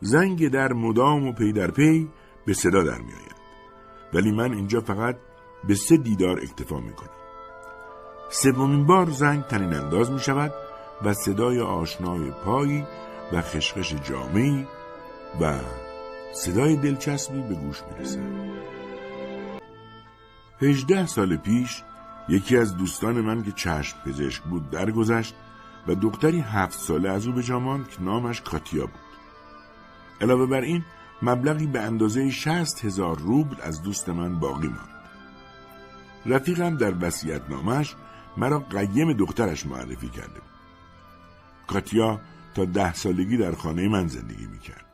[0.00, 2.08] زنگ در مدام و پی در پی
[2.46, 3.36] به صدا در می آید.
[4.14, 5.16] ولی من اینجا فقط
[5.68, 7.10] به سه دیدار اکتفا می کنم.
[8.30, 10.52] سومین بار زنگ تنین انداز می شود
[11.04, 12.84] و صدای آشنای پایی
[13.32, 14.66] و خشخش جامعی
[15.40, 15.60] و
[16.32, 18.55] صدای دلچسبی به گوش می رسد.
[20.60, 21.82] هجده سال پیش
[22.28, 25.34] یکی از دوستان من که چشم پزشک بود درگذشت
[25.86, 29.00] و دختری هفت ساله از او به جامان که نامش کاتیا بود.
[30.20, 30.84] علاوه بر این
[31.22, 34.96] مبلغی به اندازه شست هزار روبل از دوست من باقی ماند.
[36.26, 37.94] رفیقم در وسیعت نامش
[38.36, 40.56] مرا قیم دخترش معرفی کرده بود.
[41.66, 42.20] کاتیا
[42.54, 44.86] تا ده سالگی در خانه من زندگی می‌کرد.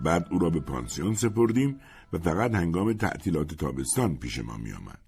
[0.00, 1.80] بعد او را به پانسیون سپردیم
[2.12, 4.98] و فقط هنگام تعطیلات تابستان پیش ما میآمد.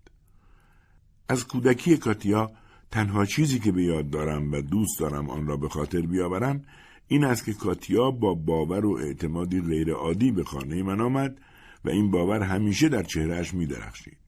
[1.29, 2.51] از کودکی کاتیا
[2.91, 6.65] تنها چیزی که به یاد دارم و دوست دارم آن را به خاطر بیاورم
[7.09, 11.39] این است که کاتیا با باور و اعتمادی غیرعادی به خانه من آمد
[11.85, 14.19] و این باور همیشه در چهرهش می درخشید.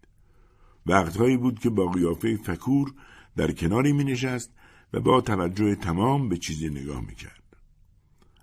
[0.86, 2.92] وقتهایی بود که با قیافه فکور
[3.36, 4.52] در کناری می نشست
[4.92, 7.42] و با توجه تمام به چیزی نگاه می کرد.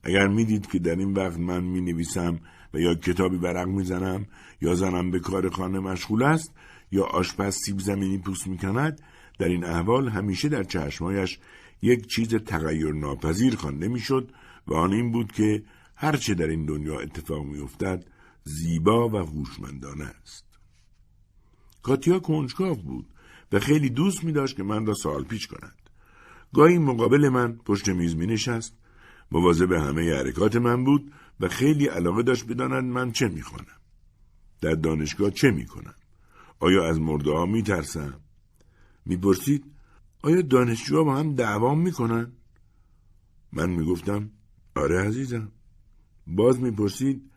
[0.03, 2.39] اگر می دید که در این وقت من می نویسم
[2.73, 4.25] و یا کتابی برق می زنم
[4.61, 6.51] یا زنم به کار خانه مشغول است
[6.91, 9.01] یا آشپز سیب زمینی پوست می کند
[9.39, 11.39] در این احوال همیشه در چشمایش
[11.81, 14.31] یک چیز تغییر ناپذیر خوانده می‌شد
[14.67, 15.63] و آن این بود که
[15.95, 18.05] هرچه در این دنیا اتفاق میافتد
[18.43, 20.45] زیبا و هوشمندانه است.
[21.83, 23.05] کاتیا کنجکاو بود
[23.51, 25.75] و خیلی دوست می داشت که من را سوال پیچ کند.
[26.53, 28.77] گاهی مقابل من پشت میز می نشست
[29.31, 31.11] مواظب همه حرکات من بود
[31.43, 33.79] و خیلی علاقه داشت بداند من چه می‌خوانم.
[34.61, 35.95] در دانشگاه چه می‌کنم؟
[36.59, 38.19] آیا از مرده ها میترسم؟
[39.05, 39.65] می‌پرسید
[40.21, 42.31] آیا دانشجوها با هم دعوام می‌کنن؟
[43.53, 44.29] من می‌گفتم
[44.75, 45.51] آره عزیزم.
[46.27, 47.31] باز می‌پرسید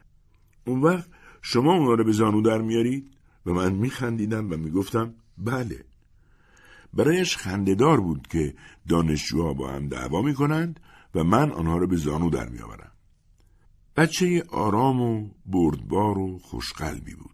[0.66, 1.08] اون وقت
[1.42, 3.10] شما اونا رو به زانو در میارید؟
[3.46, 5.84] و من میخندیدم و می‌گفتم بله.
[6.94, 8.54] برایش خندهدار بود که
[8.88, 10.80] دانشجوها با هم دعوا می‌کنند
[11.14, 12.92] و من آنها را به زانو در میآورم.
[13.96, 17.30] بچه آرام و بردبار و خوشقلبی بود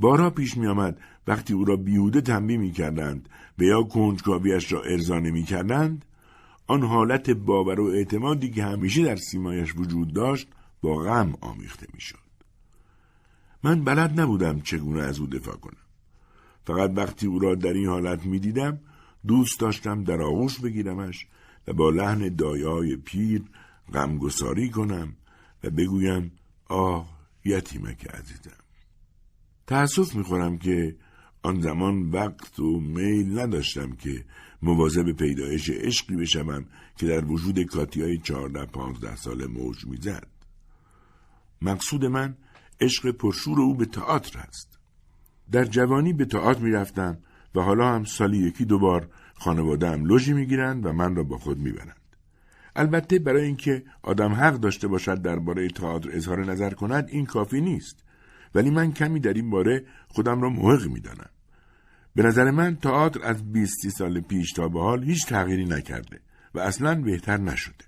[0.00, 3.28] بارها پیش می آمد وقتی او را بیهوده تنبیه می کردند
[3.58, 6.04] و یا کنجکاویش را ارضا نمی کردند
[6.66, 10.48] آن حالت باور و اعتمادی که همیشه در سیمایش وجود داشت
[10.82, 12.18] با غم آمیخته می شد.
[13.62, 15.76] من بلد نبودم چگونه از او دفاع کنم.
[16.64, 18.78] فقط وقتی او را در این حالت می دیدم
[19.26, 21.26] دوست داشتم در آغوش بگیرمش
[21.68, 23.42] و با لحن دایای پیر
[23.94, 25.16] غمگساری کنم
[25.64, 26.32] و بگویم
[26.68, 28.62] آه یتیمک عزیزم.
[29.66, 30.96] تأسف می‌خورم که
[31.42, 34.24] آن زمان وقت و میل نداشتم که
[34.62, 36.64] مواظب پیدایش عشقی بشوم
[36.96, 40.26] که در وجود کاتیای چهارده پانزده ساله موج می‌زد.
[41.62, 42.36] مقصود من
[42.80, 44.78] عشق پرشور او به تئاتر است.
[45.52, 47.18] در جوانی به تئاتر می‌رفتم
[47.54, 51.58] و حالا هم سالی یکی دوبار خانواده هم لوژی می‌گیرند و من را با خود
[51.58, 52.01] می‌برند.
[52.76, 58.04] البته برای اینکه آدم حق داشته باشد درباره تئاتر اظهار نظر کند این کافی نیست.
[58.54, 61.30] ولی من کمی در این باره خودم را محق می‌دانم.
[62.14, 66.20] به نظر من تئاتر از 20 سال پیش تا به حال هیچ تغییری نکرده
[66.54, 67.84] و اصلا بهتر نشده.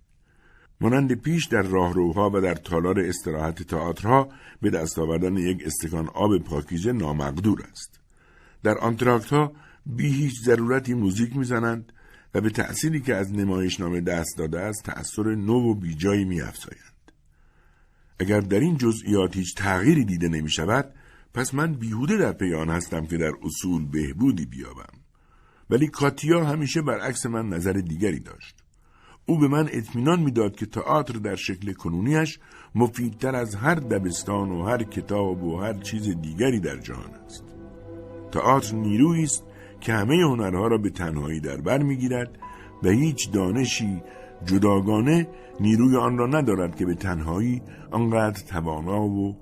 [0.80, 4.28] مانند پیش در راهروها و در تالار استراحت تئاترها
[4.62, 8.00] به دست آوردن یک استکان آب پاکیزه نامقدور است.
[8.62, 9.52] در آنتراکت ها
[9.86, 11.92] بی هیچ ضرورتی موزیک می‌زنند
[12.34, 17.12] و به تأثیری که از نمایشنامه دست داده است تأثیر نو و بیجایی میافزایند.
[18.18, 20.94] اگر در این جزئیات هیچ تغییری دیده نمی شود
[21.34, 24.92] پس من بیهوده در پی آن هستم که در اصول بهبودی بیابم.
[25.70, 28.56] ولی کاتیا همیشه برعکس من نظر دیگری داشت.
[29.26, 32.38] او به من اطمینان می‌داد که تئاتر در شکل کنونیش
[32.74, 37.44] مفیدتر از هر دبستان و هر کتاب و هر چیز دیگری در جهان است.
[38.32, 39.44] تئاتر نیرویی است
[39.84, 42.38] که همه هنرها را به تنهایی در بر می‌گیرد
[42.82, 44.02] و هیچ دانشی
[44.46, 45.28] جداگانه
[45.60, 49.36] نیروی آن را ندارد که به تنهایی آنقدر توانا و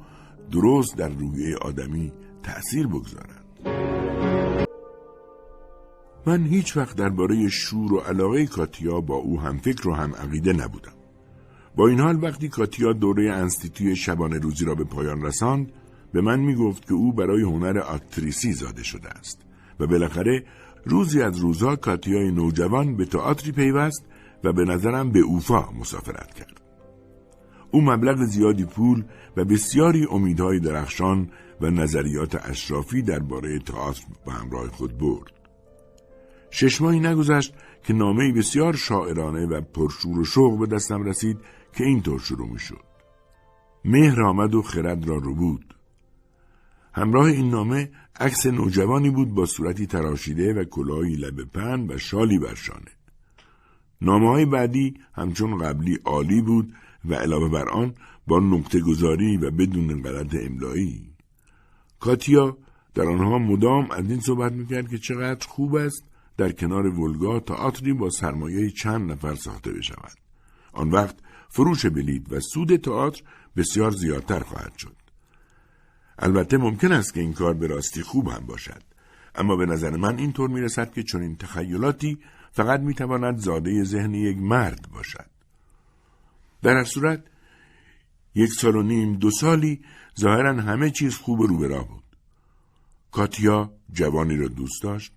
[0.52, 2.12] درست در روی آدمی
[2.42, 3.42] تأثیر بگذارد
[6.26, 10.52] من هیچ وقت درباره شور و علاقه کاتیا با او هم فکر و هم عقیده
[10.52, 10.92] نبودم.
[11.76, 15.72] با این حال وقتی کاتیا دوره انستیتوی شبانه روزی را به پایان رساند
[16.12, 19.51] به من می گفت که او برای هنر اکتریسی زاده شده است
[19.82, 20.44] و بالاخره
[20.84, 24.04] روزی از روزها کاتیای نوجوان به تئاتری پیوست
[24.44, 26.60] و به نظرم به اوفا مسافرت کرد.
[27.70, 29.04] او مبلغ زیادی پول
[29.36, 31.30] و بسیاری امیدهای درخشان
[31.60, 35.32] و نظریات اشرافی درباره تئاتر به همراه خود برد.
[36.50, 37.54] شش ماهی نگذشت
[37.84, 41.38] که نامه بسیار شاعرانه و پرشور و شوق به دستم رسید
[41.72, 42.84] که اینطور شروع می شد.
[43.84, 45.71] مهر آمد و خرد را رو بود.
[46.94, 47.90] همراه این نامه
[48.20, 52.90] عکس نوجوانی بود با صورتی تراشیده و کلاهی لب پن و شالی بر شانه.
[54.00, 56.74] نامه های بعدی همچون قبلی عالی بود
[57.04, 57.94] و علاوه بر آن
[58.26, 61.10] با نقطه گذاری و بدون غلط املایی.
[62.00, 62.58] کاتیا
[62.94, 66.04] در آنها مدام از این صحبت می‌کرد که چقدر خوب است
[66.36, 70.16] در کنار ولگا تئاتری با سرمایه چند نفر ساخته بشود.
[70.72, 71.16] آن وقت
[71.48, 73.22] فروش بلید و سود تئاتر
[73.56, 75.01] بسیار زیادتر خواهد شد.
[76.22, 78.82] البته ممکن است که این کار به راستی خوب هم باشد.
[79.34, 82.18] اما به نظر من اینطور می رسد که چنین تخیلاتی
[82.52, 85.26] فقط می تواند زاده ذهن یک مرد باشد.
[86.62, 87.24] در هر صورت
[88.34, 89.80] یک سال و نیم دو سالی
[90.20, 92.02] ظاهرا همه چیز خوب رو به راه بود.
[93.10, 95.12] کاتیا جوانی را دوست داشت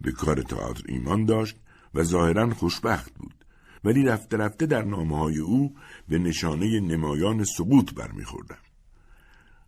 [0.00, 1.56] به کار تئاتر ایمان داشت
[1.94, 3.34] و ظاهرا خوشبخت بود
[3.84, 5.74] ولی رفته رفته در نامه های او
[6.08, 8.58] به نشانه نمایان سقوط برمیخوردم.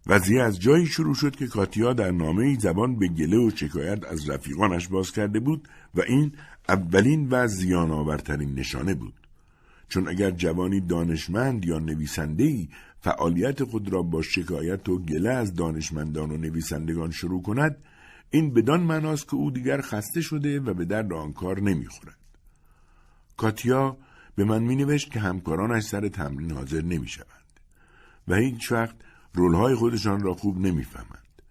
[0.08, 4.30] قضیه از جایی شروع شد که کاتیا در نامه زبان به گله و شکایت از
[4.30, 6.32] رفیقانش باز کرده بود و این
[6.68, 9.14] اولین و زیان آورترین نشانه بود.
[9.88, 12.68] چون اگر جوانی دانشمند یا نویسندهی
[13.00, 17.76] فعالیت خود را با شکایت و گله از دانشمندان و نویسندگان شروع کند
[18.30, 22.16] این بدان معناست که او دیگر خسته شده و به درد آن کار نمی‌خورد.
[23.36, 23.96] کاتیا
[24.36, 27.28] به من می نوشت که همکارانش سر تمرین حاضر نمی شوند
[28.28, 28.96] و هیچ وقت
[29.34, 31.42] رولهای خودشان را خوب نمی‌فهمند.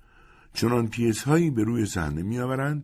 [0.54, 2.84] چنان پیس هایی به روی صحنه می آورند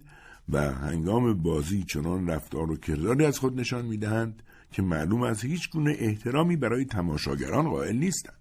[0.49, 5.41] و هنگام بازی چنان رفتار و کرداری از خود نشان می دهند که معلوم از
[5.41, 8.33] هیچ گونه احترامی برای تماشاگران قائل نیستند.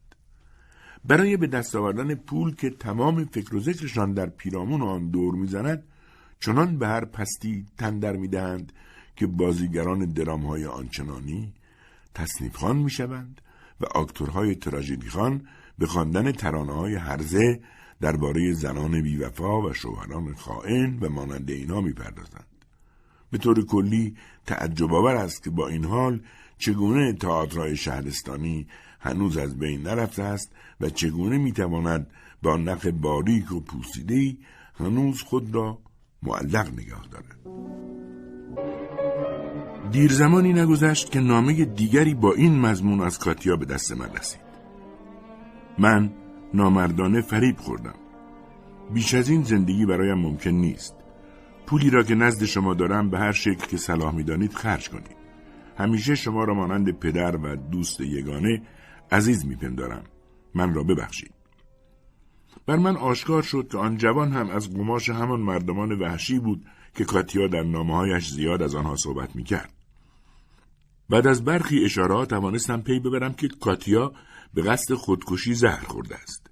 [1.04, 5.82] برای به دست آوردن پول که تمام فکر و ذکرشان در پیرامون آن دور می‌زند
[6.40, 8.72] چنان به هر پستی تندر می‌دهند
[9.16, 11.52] که بازیگران درام های آنچنانی
[12.14, 13.40] تصنیف خان می‌شوند
[13.80, 15.46] و آکتورهای تراژدی خان
[15.78, 17.60] به خواندن ترانه های هرزه
[18.00, 22.46] درباره زنان بیوفا و شوهران خائن و مانند اینا می‌پردازند.
[23.30, 24.16] به طور کلی
[24.46, 26.20] تعجب آور است که با این حال
[26.58, 28.66] چگونه تئاترهای شهرستانی
[29.00, 32.10] هنوز از بین نرفته است و چگونه می‌تواند
[32.42, 34.38] با نخ باریک و پوسیدهای
[34.78, 35.78] هنوز خود را
[36.22, 37.36] معلق نگاه دارد.
[39.92, 44.45] دیر زمانی نگذشت که نامه دیگری با این مضمون از کاتیا به دست من رسید.
[45.78, 46.10] من
[46.54, 47.94] نامردانه فریب خوردم.
[48.94, 50.94] بیش از این زندگی برایم ممکن نیست.
[51.66, 55.16] پولی را که نزد شما دارم به هر شکل که صلاح می‌دانید خرج کنید.
[55.78, 58.62] همیشه شما را مانند پدر و دوست یگانه
[59.12, 60.04] عزیز میپندارم.
[60.54, 61.34] من را ببخشید.
[62.66, 67.04] بر من آشکار شد که آن جوان هم از قماش همان مردمان وحشی بود که
[67.04, 69.72] کاتیا در نامههایش زیاد از آنها صحبت می‌کرد.
[71.10, 74.12] بعد از برخی اشارات توانستم پی ببرم که کاتیا
[74.55, 76.51] به قصد خودکشی زهر خورده است.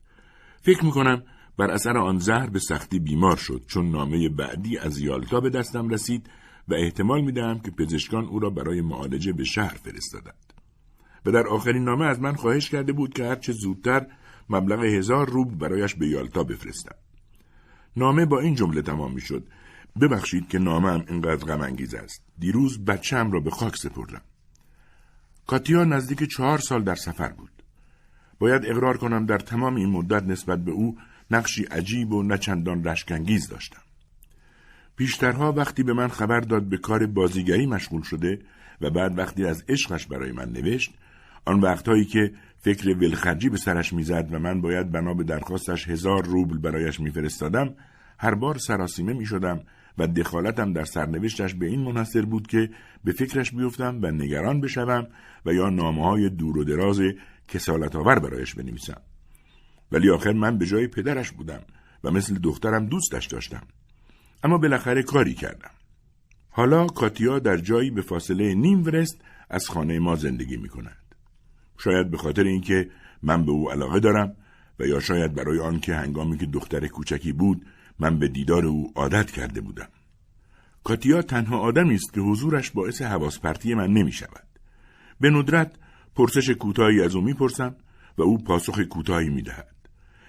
[0.62, 1.22] فکر می‌کنم
[1.57, 5.88] بر اثر آن زهر به سختی بیمار شد چون نامه بعدی از یالتا به دستم
[5.88, 6.30] رسید
[6.68, 10.53] و احتمال می‌دهم که پزشکان او را برای معالجه به شهر فرستادند.
[11.26, 14.07] و در آخرین نامه از من خواهش کرده بود که هرچه زودتر
[14.51, 16.95] مبلغ هزار روب برایش به یالتا بفرستم.
[17.97, 19.47] نامه با این جمله تمام می‌شد.
[20.01, 22.22] ببخشید که نامه هم اینقدر غم انگیز است.
[22.38, 24.22] دیروز بچم را به خاک سپردم.
[25.47, 27.51] کاتیا نزدیک چهار سال در سفر بود.
[28.39, 30.97] باید اقرار کنم در تمام این مدت نسبت به او
[31.30, 33.80] نقشی عجیب و نچندان رشکنگیز داشتم.
[34.97, 38.39] پیشترها وقتی به من خبر داد به کار بازیگری مشغول شده
[38.80, 40.95] و بعد وقتی از عشقش برای من نوشت
[41.45, 46.24] آن وقتهایی که فکر ولخرجی به سرش می‌زد و من باید بنا به درخواستش هزار
[46.24, 47.74] روبل برایش میفرستادم
[48.18, 49.61] هر بار سراسیمه می‌شدم
[49.99, 52.70] و دخالتم در سرنوشتش به این منحصر بود که
[53.05, 55.07] به فکرش بیفتم و نگران بشوم
[55.47, 57.01] و یا نامه های دور و دراز
[57.49, 59.01] کسالت آور برایش بنویسم
[59.92, 61.62] ولی آخر من به جای پدرش بودم
[62.05, 63.62] و مثل دخترم دوستش داشتم
[64.42, 65.70] اما بالاخره کاری کردم
[66.51, 69.20] حالا کاتیا در جایی به فاصله نیم ورست
[69.51, 71.14] از خانه ما زندگی می کند.
[71.78, 72.90] شاید به خاطر اینکه
[73.22, 74.36] من به او علاقه دارم
[74.80, 77.66] و یا شاید برای آنکه هنگامی که دختر کوچکی بود
[77.99, 79.88] من به دیدار او عادت کرده بودم.
[80.84, 84.47] کاتیا تنها آدمی است که حضورش باعث حواس پرتی من نمی شود.
[85.20, 85.72] به ندرت
[86.16, 87.76] پرسش کوتاهی از او می‌پرسم
[88.18, 89.74] و او پاسخ کوتاهی می‌دهد.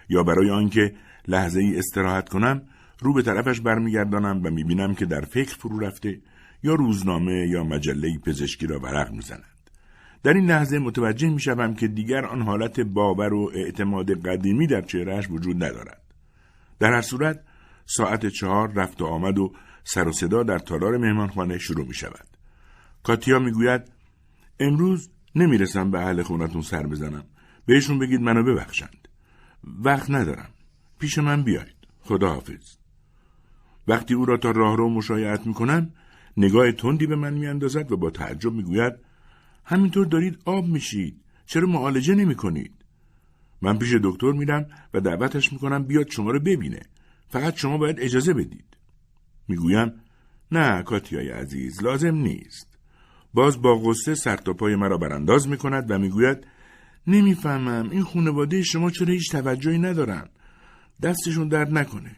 [0.10, 0.96] یا برای آنکه
[1.28, 2.62] لحظه ای استراحت کنم
[3.00, 6.22] رو به طرفش برمیگردانم و می‌بینم که در فکر فرو رفته
[6.64, 9.44] یا روزنامه یا مجله پزشکی را ورق می‌زند.
[10.24, 15.28] در این لحظه متوجه می‌شوم که دیگر آن حالت باور و اعتماد قدیمی در چهرهش
[15.30, 16.02] وجود ندارد.
[16.80, 17.44] در هر صورت
[17.86, 22.28] ساعت چهار رفت و آمد و سر و صدا در تالار مهمانخانه شروع می شود.
[23.04, 23.82] کاتیا می‌گوید
[24.60, 27.24] امروز نمی‌رسم به اهل خونتون سر بزنم.
[27.66, 29.08] بهشون بگید منو ببخشند.
[29.64, 30.50] وقت ندارم.
[31.00, 31.76] پیش من بیاید.
[32.02, 32.76] خدا حافظ.
[33.88, 35.94] وقتی او را تا راهرو مشایعت می‌کنم
[36.38, 38.94] نگاه تندی به من میاندازد و با تعجب می‌گوید
[39.66, 42.72] همینطور دارید آب میشید چرا معالجه نمی کنید؟
[43.62, 46.82] من پیش دکتر میرم و دعوتش می‌کنم بیاد شما رو ببینه
[47.30, 48.78] فقط شما باید اجازه بدید
[49.48, 49.94] می‌گویم
[50.52, 52.75] نه کاتیای عزیز لازم نیست
[53.36, 56.48] باز با غصه سر تا پای مرا برانداز می کند و می‌گوید
[57.08, 60.30] نمی‌فهمم این خانواده شما چرا هیچ توجهی ندارن؟
[61.02, 62.16] دستشون درد نکنه.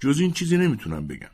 [0.00, 1.28] جز این چیزی نمی‌تونم بگم.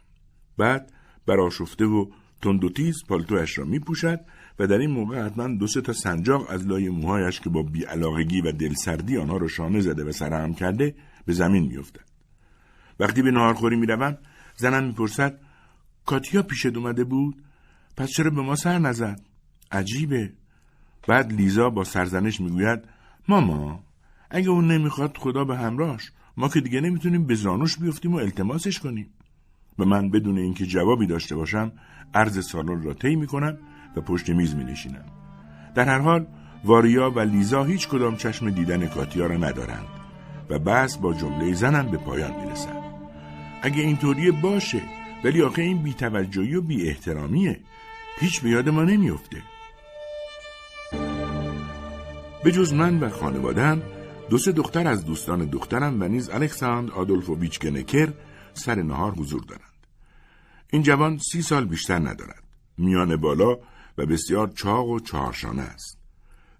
[0.59, 0.93] بعد
[1.26, 2.07] براشفته و
[2.43, 4.20] تند و تیز پالتویش را میپوشد
[4.59, 8.41] و در این موقع حتما دو سه تا سنجاق از لای موهایش که با بیعلاقگی
[8.41, 10.95] و دلسردی آنها را شانه زده و سرهم کرده
[11.26, 12.05] به زمین میافتد.
[13.01, 14.18] وقتی به نهارخوری می‌روم
[14.57, 15.41] زنم می‌پرسد
[16.07, 17.43] کاتیا پیشت اومده بود؟
[17.97, 19.20] پس چرا به ما سر نزد
[19.72, 20.32] عجیبه
[21.09, 22.80] بعد لیزا با سرزنش می‌گوید
[23.28, 23.84] ماما
[24.30, 28.78] اگه اون نمی‌خواد خدا به همراهش ما که دیگه نمی‌تونیم به زانوش بیفتیم و التماسش
[28.78, 29.11] کنیم
[29.78, 31.72] و من بدون اینکه جوابی داشته باشم
[32.14, 33.59] عرض سالن را طی می‌کنم
[33.97, 35.05] و پشت میز می نشینم.
[35.74, 36.26] در هر حال
[36.64, 39.86] واریا و لیزا هیچ کدام چشم دیدن کاتیا را ندارند
[40.51, 42.82] و بس با جمله زنم به پایان می رسند.
[43.62, 44.82] اگه اینطوری باشه
[45.24, 47.61] ولی آخه این بیتوجهی و بی احترامیه
[48.19, 49.43] هیچ به یاد ما نمیافته.
[52.45, 53.83] به جز من و خانوادم
[54.31, 58.13] دو سه دختر از دوستان دخترم و نیز الکساندر آدولفوویچ گنکر
[58.55, 59.87] سر نهار حضور دارند.
[60.71, 62.43] این جوان سی سال بیشتر ندارد.
[62.79, 63.59] میان بالا
[63.99, 65.99] و بسیار چاق و چهارشانه است.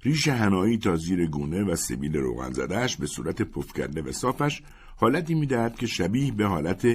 [0.03, 4.63] ریش هنایی تا زیر گونه و سبیل روغن زدهش به صورت پف کرده و صافش
[4.97, 6.87] حالتی می‌دهد که شبیه به حالت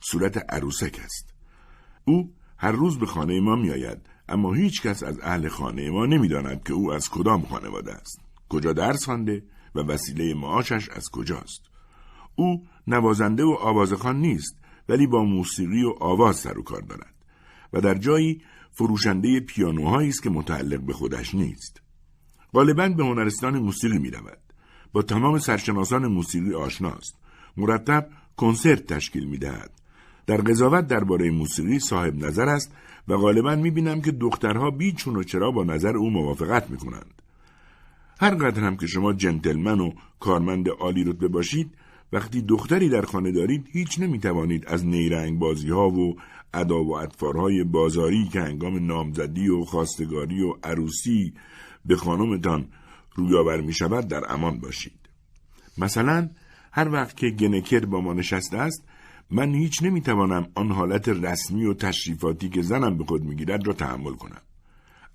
[0.00, 1.34] صورت عروسک است.
[2.04, 3.98] او هر روز به خانه ما میآید
[4.28, 8.20] اما هیچ کس از اهل خانه ما نمی‌داند که او از کدام خانواده است.
[8.48, 9.42] کجا درس خوانده
[9.74, 11.62] و وسیله معاشش از کجاست.
[12.34, 17.14] او نوازنده و آوازخان نیست ولی با موسیقی و آواز سر و کار دارد
[17.72, 18.42] و در جایی
[18.72, 21.80] فروشنده پیانوهایی است که متعلق به خودش نیست.
[22.52, 24.38] غالبا به هنرستان موسیقی می رود.
[24.92, 27.18] با تمام سرشناسان موسیقی آشناست.
[27.56, 29.70] مرتب کنسرت تشکیل می دهد.
[30.26, 32.72] در قضاوت درباره موسیقی صاحب نظر است
[33.08, 37.22] و غالبا می بینم که دخترها بیچون و چرا با نظر او موافقت می کنند.
[38.20, 41.74] هر قدر هم که شما جنتلمن و کارمند عالی رتبه باشید
[42.12, 46.16] وقتی دختری در خانه دارید هیچ نمی توانید از نیرنگ بازی ها و
[46.54, 51.34] ادا و اطفارهای بازاری که هنگام نامزدی و خواستگاری و عروسی
[51.84, 52.68] به خانمتان
[53.14, 54.98] رویاور می شود در امان باشید.
[55.78, 56.30] مثلا
[56.72, 58.84] هر وقت که گنکر با ما نشسته است
[59.30, 64.12] من هیچ نمی‌توانم آن حالت رسمی و تشریفاتی که زنم به خود می‌گیرد را تحمل
[64.12, 64.40] کنم.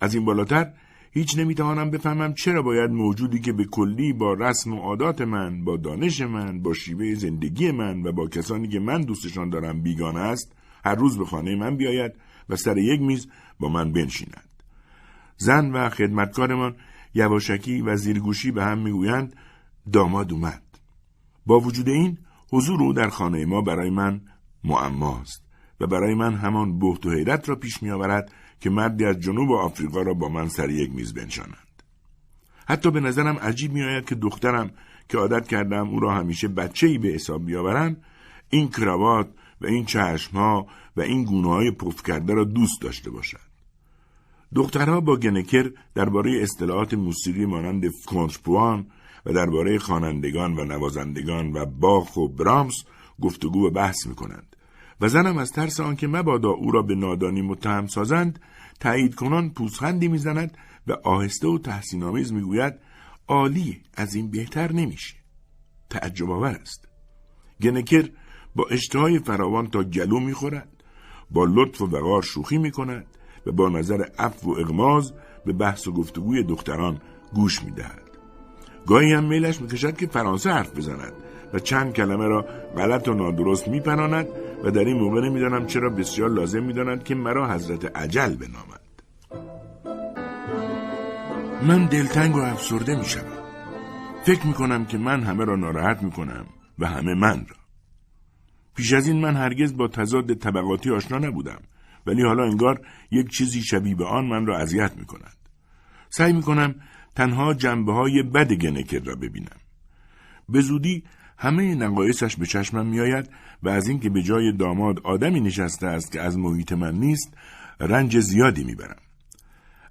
[0.01, 0.73] از این بالاتر
[1.11, 5.77] هیچ نمی‌توانم بفهمم چرا باید موجودی که به کلی با رسم و عادات من، با
[5.77, 10.53] دانش من، با شیوه زندگی من و با کسانی که من دوستشان دارم بیگانه است،
[10.85, 12.11] هر روز به خانه من بیاید
[12.49, 13.27] و سر یک میز
[13.59, 14.49] با من بنشیند.
[15.37, 16.75] زن و خدمتکارمان
[17.13, 19.35] یواشکی و زیرگوشی به هم می‌گویند
[19.93, 20.61] داماد اومد.
[21.45, 22.17] با وجود این
[22.51, 24.21] حضور او در خانه ما برای من
[24.63, 25.43] معماست
[25.79, 30.01] و برای من همان بهت و حیرت را پیش میآورد که مردی از جنوب آفریقا
[30.01, 31.83] را با من سر یک میز بنشانند.
[32.67, 34.71] حتی به نظرم عجیب میآید که دخترم
[35.09, 37.97] که عادت کردم او را همیشه بچه ای به حساب بیاورم
[38.49, 39.29] این کراوات
[39.61, 43.51] و این چشمها و این گونه های پف کرده را دوست داشته باشد.
[44.55, 48.87] دخترها با گنکر درباره اصطلاحات موسیقی مانند کنترپوان
[49.25, 52.83] و درباره خوانندگان و نوازندگان و باخ و برامس
[53.21, 54.55] گفتگو و بحث می کنند
[55.01, 58.39] و زنم از ترس آنکه مبادا او را به نادانی متهم سازند
[58.79, 60.57] تایید کنان پوزخندی می‌زند
[60.87, 62.73] و آهسته و تحسین آمیز می‌گوید
[63.27, 65.15] عالی از این بهتر نمیشه.
[65.89, 66.87] تعجب آور است.
[67.61, 68.09] گنکر
[68.55, 70.83] با اشتهای فراوان تا گلو می‌خورد
[71.31, 73.05] با لطف و وقار شوخی می‌کند
[73.45, 75.13] و با نظر عفو و اغماز
[75.45, 77.01] به بحث و گفتگوی دختران
[77.33, 78.00] گوش می‌دهد.
[78.87, 81.13] گاهی هم میلش می‌کشد که فرانسه حرف بزند
[81.53, 82.45] و چند کلمه را
[82.77, 84.27] غلط و نادرست میپناند
[84.63, 88.81] و در این موقع نمی‌دانم چرا بسیار لازم می‌دانند که مرا حضرت عجل بنامد.
[91.67, 93.25] من دلتنگ و افسرده میشم
[94.23, 96.45] فکر می‌کنم که من همه را ناراحت می‌کنم
[96.79, 97.55] و همه من را.
[98.75, 101.59] پیش از این من هرگز با تضاد طبقاتی آشنا نبودم
[102.05, 105.37] ولی حالا انگار یک چیزی شبیه به آن من را اذیت می‌کند.
[106.09, 106.75] سعی می‌کنم
[107.15, 109.57] تنها جنبه های بد گنکر را ببینم.
[110.49, 111.03] به زودی
[111.37, 113.29] همه نقایصش به چشمم میآید
[113.63, 117.33] و از اینکه به جای داماد آدمی نشسته است که از محیط من نیست
[117.79, 119.01] رنج زیادی می‌برم.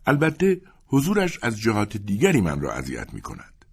[0.06, 3.64] البته حضورش از جهات دیگری من را اذیت می کند.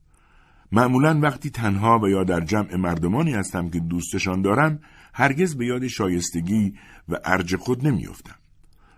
[0.71, 4.79] معمولا وقتی تنها و یا در جمع مردمانی هستم که دوستشان دارم
[5.13, 6.73] هرگز به یاد شایستگی
[7.09, 8.35] و ارج خود نمیافتم.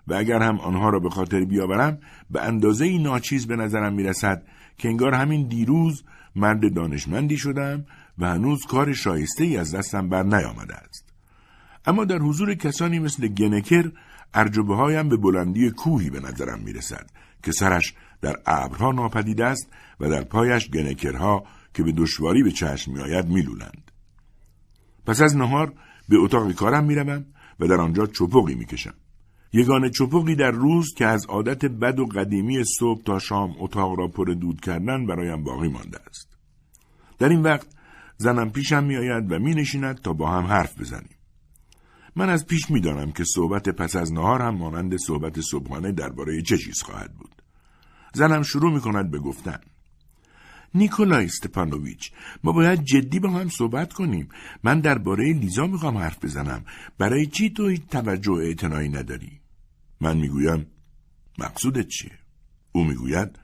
[0.10, 1.98] و اگر هم آنها را به خاطر بیاورم
[2.30, 4.44] به اندازه ای ناچیز به نظرم می رسد
[4.78, 6.04] که انگار همین دیروز
[6.36, 7.86] مرد دانشمندی شدم
[8.20, 11.06] و هنوز کار شایسته ای از دستم بر نیامده است.
[11.86, 13.92] اما در حضور کسانی مثل گنکر
[14.34, 17.10] ارجبه هایم به بلندی کوهی به نظرم می رسد
[17.44, 19.68] که سرش در ابرها ناپدید است
[20.00, 21.44] و در پایش گنکرها
[21.74, 23.92] که به دشواری به چشم می آید می لولند.
[25.06, 25.74] پس از نهار
[26.10, 27.26] به اتاق کارم می روم
[27.60, 28.66] و در آنجا چپقی می
[29.54, 29.60] کشم.
[29.60, 34.08] یگان چپقی در روز که از عادت بد و قدیمی صبح تا شام اتاق را
[34.08, 36.38] پر دود کردن برایم باقی مانده است.
[37.20, 37.68] در این وقت
[38.18, 41.16] زنم پیشم می آید و می نشیند تا با هم حرف بزنیم.
[42.16, 46.42] من از پیش می دانم که صحبت پس از نهار هم مانند صحبت صبحانه درباره
[46.42, 47.42] چه چیز خواهد بود.
[48.14, 49.60] زنم شروع می کند به گفتن.
[50.76, 52.12] نیکولای استپانوویچ
[52.44, 54.30] ما باید جدی با هم صحبت کنیم
[54.64, 56.66] من درباره لیزا می‌خوام حرف بزنم
[56.98, 59.39] برای چی تو توجه اعتنایی نداری
[60.02, 60.66] من می‌گویم
[61.38, 62.20] مقصودت چیه؟
[62.72, 63.40] او می‌گوید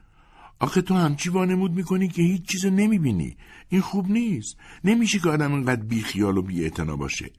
[0.58, 3.36] آخه تو همچی وانمود می‌کنی که هیچ چیز نمی‌بینی.
[3.68, 4.56] این خوب نیست.
[4.84, 7.30] نمیشه که آدم انقدر بیخیال و بی باشه.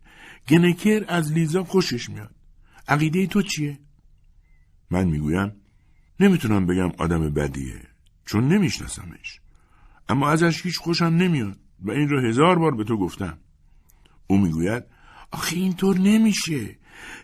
[0.47, 2.36] گنکر از لیزا خوشش میاد.
[2.88, 3.80] عقیده تو چیه؟
[4.91, 5.51] من می‌گویم
[6.20, 7.82] نمی‌تونم بگم آدم بدیه
[8.26, 9.41] چون نمیشناسمش.
[10.09, 13.38] اما ازش هیچ خوشم نمیاد و این رو هزار بار به تو گفتم.
[14.28, 14.84] او می‌گوید
[15.32, 16.80] آخه اینطور نمیشه.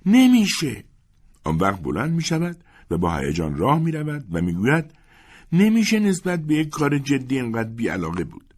[0.05, 0.83] نمیشه.
[1.43, 2.57] آن وقت بلند می شود
[2.91, 4.85] و با هیجان راه می رود و می گوید
[5.51, 8.53] نمیشه نسبت به یک کار جدی اینقدر بیعلاقه بود.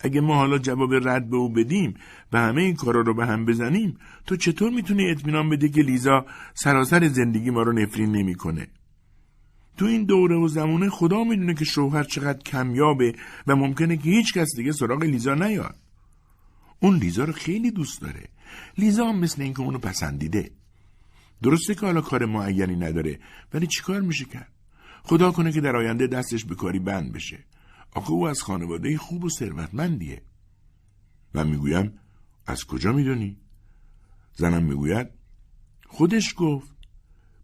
[0.00, 1.94] اگه ما حالا جواب رد به او بدیم
[2.32, 6.26] و همه این کارا رو به هم بزنیم تو چطور می‌تونی اطمینان بده که لیزا
[6.54, 8.66] سراسر زندگی ما رو نفرین نمی‌کنه؟
[9.76, 13.14] تو این دوره و زمانه خدا می‌دونه که شوهر چقدر کمیابه
[13.46, 15.76] و ممکنه که هیچ کس دیگه سراغ لیزا نیاد.
[16.80, 18.28] اون لیزا رو خیلی دوست داره.
[18.78, 20.50] لیزا هم مثل اینکه اونو پسندیده.
[21.42, 23.18] درسته که حالا کار معینی نداره
[23.54, 24.52] ولی چیکار میشه کرد؟
[25.02, 27.44] خدا کنه که در آینده دستش به کاری بند بشه.
[27.92, 30.22] آخه او از خانواده خوب و ثروتمندیه.
[31.34, 31.98] من می‌گویم
[32.46, 33.36] از کجا می‌دونی؟
[34.34, 35.08] زنم می‌گوید
[35.86, 36.70] خودش گفت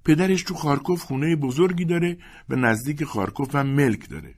[0.05, 2.19] پدرش تو خارکوف خونه بزرگی داره
[2.49, 4.35] و نزدیک خارکوف هم ملک داره.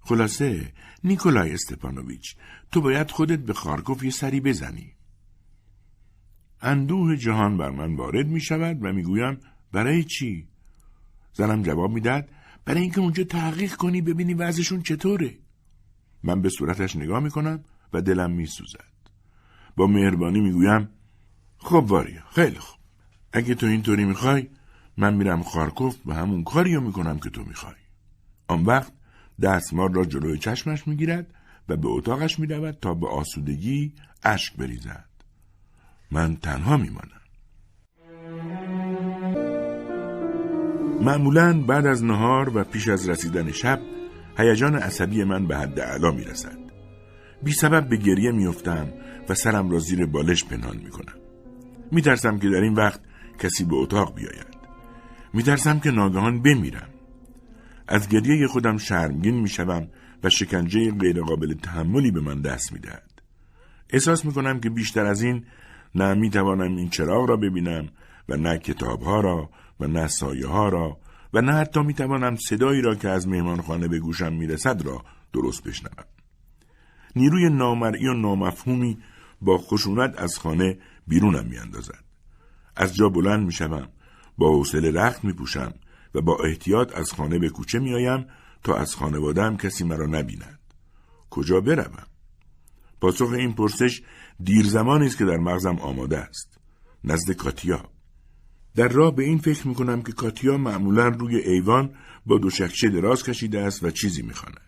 [0.00, 0.72] خلاصه
[1.04, 2.36] نیکولای استپانوویچ
[2.72, 4.93] تو باید خودت به خارکوف یه سری بزنی.
[6.64, 9.38] اندوه جهان بر من وارد می شود و می‌گویم
[9.72, 10.48] برای چی؟
[11.32, 12.28] زنم جواب می‌داد
[12.64, 15.34] برای اینکه اونجا تحقیق کنی ببینی وضعشون چطوره.
[16.22, 18.94] من به صورتش نگاه می‌کنم و دلم میسوزد.
[19.76, 20.88] با مهربانی می‌گویم
[21.58, 22.80] خب واریا خیلی خوب.
[23.32, 24.48] اگه تو اینطوری می‌خوای
[24.96, 27.74] من میرم خارکوف و همون کاری رو می‌کنم که تو می‌خوای.
[28.48, 28.92] آن وقت
[29.42, 31.34] دستمال را جلوی چشمش می‌گیرد
[31.68, 35.13] و به اتاقش می‌رود تا به آسودگی اشک بریزد.
[36.10, 37.20] من تنها میمانم
[41.00, 43.80] معمولا بعد از نهار و پیش از رسیدن شب
[44.38, 46.58] هیجان عصبی من به حد اعلا می رسد.
[47.42, 48.88] بی سبب به گریه میافتم
[49.28, 51.14] و سرم را زیر بالش پنهان می کنم.
[51.92, 53.00] می ترسم که در این وقت
[53.38, 54.54] کسی به اتاق بیاید.
[55.32, 56.88] می ترسم که ناگهان بمیرم.
[57.88, 59.88] از گریه خودم شرمگین می شوم
[60.24, 63.10] و شکنجه غیرقابل تحملی به من دست می دهد.
[63.90, 65.44] احساس می کنم که بیشتر از این
[65.94, 67.88] نه می توانم این چراغ را ببینم
[68.28, 70.98] و نه کتاب ها را و نه سایه ها را
[71.34, 75.04] و نه حتی می توانم صدایی را که از مهمانخانه به گوشم می رسد را
[75.32, 76.04] درست بشنوم.
[77.16, 78.98] نیروی نامرئی و نامفهومی
[79.42, 82.04] با خشونت از خانه بیرونم می اندازد.
[82.76, 83.88] از جا بلند می شوم.
[84.38, 85.74] با حوصله رخت می پوشم
[86.14, 88.26] و با احتیاط از خانه به کوچه می آیم
[88.62, 90.58] تا از خانوادم کسی مرا نبیند.
[91.30, 92.06] کجا بروم؟
[93.00, 94.02] پاسخ این پرسش
[94.42, 96.58] دیر زمانی است که در مغزم آماده است.
[97.04, 97.90] نزد کاتیا.
[98.76, 101.94] در راه به این فکر می کنم که کاتیا معمولا روی ایوان
[102.26, 104.60] با دو شکشه دراز کشیده است و چیزی می‌خواند.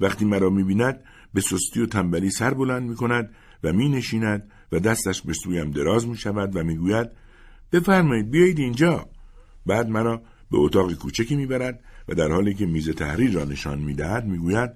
[0.00, 3.30] وقتی مرا می‌بیند به سستی و تنبلی سر بلند می کند
[3.64, 7.10] و می نشیند و دستش به سویم دراز می شود و می گوید
[7.72, 9.08] بفرمایید بیایید اینجا.
[9.66, 14.24] بعد مرا به اتاق کوچکی می‌برد و در حالی که میز تحریر را نشان می‌دهد
[14.24, 14.70] می‌گوید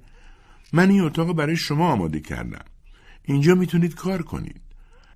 [0.73, 2.65] من این اتاق برای شما آماده کردم
[3.23, 4.61] اینجا می‌تونید کار کنید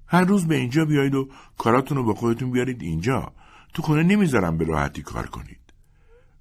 [0.06, 1.28] هر روز به اینجا بیایید و
[1.58, 3.32] کاراتون رو با خودتون بیارید اینجا
[3.74, 5.60] تو خونه نمی‌ذارم به راحتی کار کنید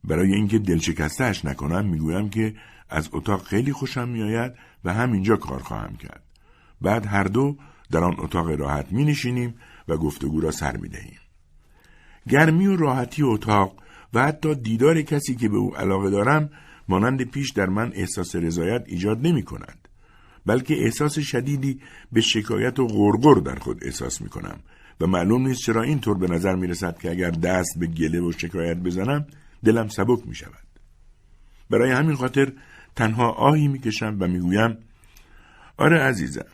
[0.03, 2.55] برای اینکه دلشکستهاش نکنم می‌گویم که
[2.89, 4.53] از اتاق خیلی خوشم میآید
[4.83, 6.23] و همینجا کار خواهم کرد
[6.81, 7.57] بعد هر دو
[7.91, 9.55] در آن اتاق راحت می نشینیم
[9.87, 11.19] و گفتگو را سر می دهیم.
[12.29, 13.75] گرمی و راحتی اتاق
[14.13, 16.49] و حتی دیدار کسی که به او علاقه دارم
[16.87, 19.82] مانند پیش در من احساس رضایت ایجاد نمی کند.
[20.45, 21.81] بلکه احساس شدیدی
[22.11, 24.59] به شکایت و غرغر در خود احساس می کنم
[25.01, 28.31] و معلوم نیست چرا اینطور به نظر می رسد که اگر دست به گله و
[28.31, 29.25] شکایت بزنم
[29.65, 30.63] دلم سبک می شود.
[31.69, 32.53] برای همین خاطر
[32.95, 34.77] تنها آهی می کشم و می گویم
[35.77, 36.45] آره عزیزم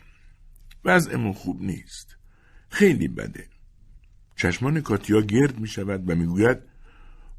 [0.84, 2.16] وضعمون خوب نیست
[2.68, 3.46] خیلی بده
[4.36, 6.58] چشمان کاتیا گرد می شود و می گوید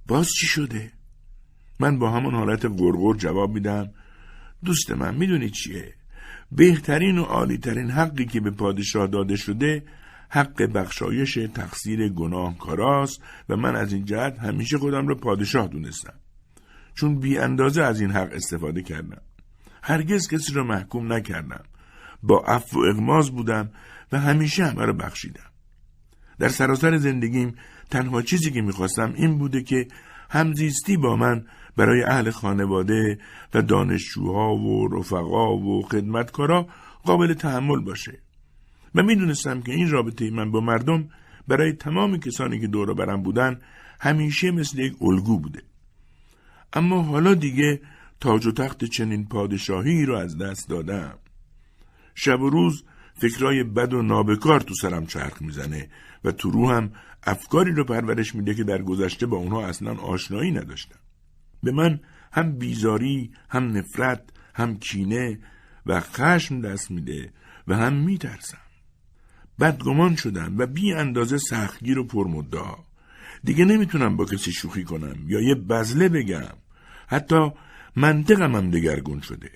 [0.08, 0.92] باز چی شده؟
[1.80, 3.92] من با همان حالت گرگر جواب میدم
[4.66, 5.94] دوست من می‌دونی چیه؟
[6.52, 9.84] بهترین و عالیترین حقی که به پادشاه داده شده
[10.30, 16.14] حق بخشایش تقصیر گناه کاراست و من از این جهت همیشه خودم را پادشاه دونستم.
[16.96, 19.22] چون بی اندازه از این حق استفاده کردم.
[19.84, 21.64] هرگز کسی را محکوم نکردم.
[22.24, 23.72] با عفو و اغماز بودم
[24.12, 25.52] و همیشه همه را بخشیدم.
[26.40, 27.56] در سراسر زندگیم
[27.90, 29.88] تنها چیزی که می‌خواستم این بوده که
[30.30, 31.46] همزیستی با من
[31.78, 33.20] برای اهل خانواده
[33.54, 36.68] و دانشجوها و رفقا و خدمتکارا
[37.04, 38.20] قابل تحمل باشه.
[38.96, 41.10] و می‌دونستم که این رابطه من با مردم
[41.48, 43.60] برای تمام کسانی که دور برم بودن
[44.00, 45.62] همیشه مثل یک الگو بوده.
[46.74, 47.82] اما حالا دیگه
[48.20, 51.18] تاج و تخت چنین پادشاهی رو از دست دادم.
[52.16, 55.90] شب و روز فکرای بد و نابکار تو سرم چرخ می‌زنه
[56.24, 56.92] و تو روحم
[57.24, 61.00] افکاری رو پرورش میده که در گذشته با اونها اصلا آشنایی نداشتم.
[61.64, 62.00] به من
[62.34, 64.24] هم بیزاری هم نفرت
[64.56, 65.40] هم کینه
[65.86, 67.34] و خشم دست میده
[67.68, 68.58] و هم میترسم.
[69.60, 72.76] بدگمان شدم و بی اندازه سختگیر و پرمدعا.
[73.44, 76.58] دیگه نمی‌تونم با کسی شوخی کنم یا یه بزله بگم.
[77.08, 77.52] حتی
[77.96, 79.52] منطقم هم دگرگون شده.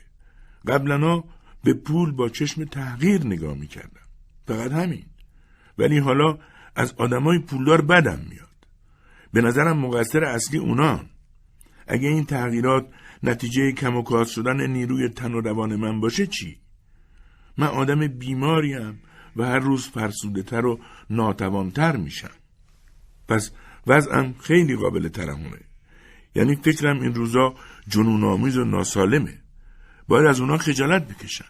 [0.68, 1.24] قبلا
[1.64, 4.06] به پول با چشم تغییر نگاه می‌کردم.
[4.48, 5.06] فقط همین.
[5.78, 6.38] ولی حالا
[6.76, 8.68] از آدمای پولدار بدم میاد.
[9.34, 11.10] به نظرم مقصر اصلی اونان
[11.88, 12.88] اگه این تغییرات
[13.24, 16.58] نتیجه کم و کاست شدن نیروی تن و روان من باشه چی؟
[17.58, 19.02] من آدم بیماریم
[19.36, 20.80] و هر روز فرسوده تر و
[21.10, 22.32] ناتوانتر میشم.
[23.28, 23.52] پس
[23.88, 25.60] وضعم خیلی قابل ترحمه
[26.36, 27.56] یعنی فکرم این روزا
[27.88, 29.42] جنون آمیز و ناسالمه.
[30.08, 31.46] باید از اونا خجالت بکشم.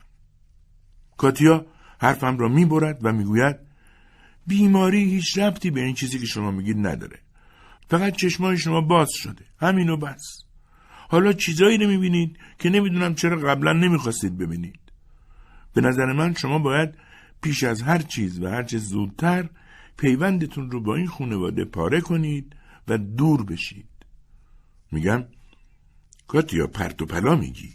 [1.18, 1.66] کاتیا
[2.00, 3.56] حرفم را می‌برد و می‌گوید
[4.48, 7.20] بیماری هیچ ربطی به این چیزی که شما میگید نداره.
[7.88, 9.46] فقط چشمای شما باز شده.
[9.60, 10.44] همین و بس.
[11.10, 14.80] حالا چیزایی رو می‌بینید که نمی‌دونم چرا قبلا نمی‌خواستید ببینید.
[15.74, 16.90] به نظر من شما باید
[17.42, 19.50] پیش از هر چیز و هر چیز زودتر
[19.98, 22.56] پیوندتون رو با این خانواده پاره کنید
[22.88, 23.90] و دور بشید.
[24.92, 25.26] میگم؟
[26.28, 27.74] کاتیا پرت و پلا میگی.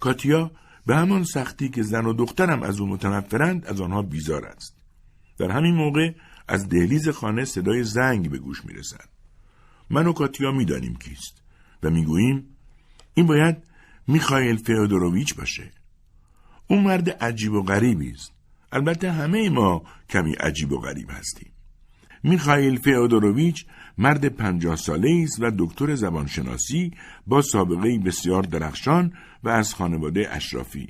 [0.00, 0.50] کاتیا
[0.86, 4.76] به همان سختی که زن و دخترم از او متنفرند از آنها بیزار است.
[5.38, 6.12] در همین موقع
[6.48, 9.08] از دهلیز خانه صدای زنگ به گوش می‌رسد.
[9.90, 11.42] من و کاتیا می‌دانیم کیست
[11.82, 12.56] و می‌گوییم
[13.14, 13.56] این باید
[14.06, 15.70] میخایل فیودوروویچ باشه.
[16.66, 18.32] اون مرد عجیب و غریبی است.
[18.72, 21.52] البته همه ما کمی عجیب و غریب هستیم.
[22.22, 23.66] میخائیل فئودوروویچ
[23.98, 26.92] مرد پنجاه ساله است و دکتر زبانشناسی
[27.26, 29.12] با سابقه بسیار درخشان
[29.44, 30.88] و از خانواده اشرافی.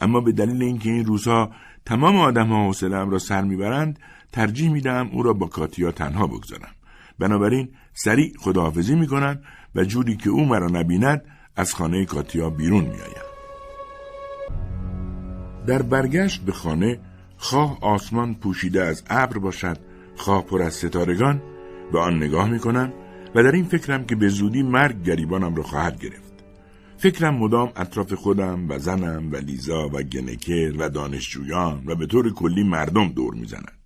[0.00, 1.50] اما به دلیل اینکه این روزها
[1.84, 3.98] تمام آدم ها را سر می‌برند
[4.36, 6.74] ترجیح می‌دهم او را با کاتیا تنها بگذارم.
[7.18, 9.40] بنابراین سریع خداحافظی می‌کنم
[9.74, 11.24] و جوری که او مرا نبیند
[11.56, 13.26] از خانه کاتیا بیرون میآیم.
[15.66, 17.00] در برگشت به خانه
[17.36, 19.78] خواه آسمان پوشیده از ابر باشد
[20.16, 21.42] خواه پر از ستارگان
[21.92, 22.92] به آن نگاه می‌کنم
[23.34, 26.44] و در این فکرم که به زودی مرگ گریبانم را خواهد گرفت.
[26.98, 32.32] فکرم مدام اطراف خودم و زنم و لیزا و گنکر و دانشجویان و به طور
[32.32, 33.85] کلی مردم دور می‌زند.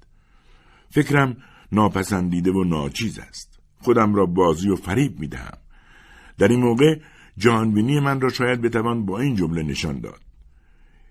[0.91, 1.37] فکرم
[1.73, 5.59] ناپسندیده و ناچیز است خودم را بازی و فریب می‌دهم
[6.39, 7.01] در این موقع
[7.39, 10.21] جهانبینی من را شاید بتوان با این جمله نشان داد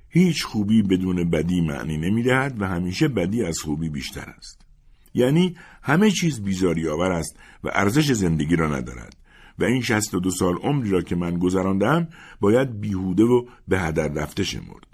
[0.10, 4.66] هیچ خوبی بدون بدی معنی نمی‌دهد و همیشه بدی از خوبی بیشتر است.
[5.14, 9.16] یعنی همه چیز بیزاری آور است و ارزش زندگی را ندارد
[9.60, 12.08] و این شست و دو سال عمری را که من گذراندم
[12.40, 14.88] باید بیهوده و به هدر رفته شمرد.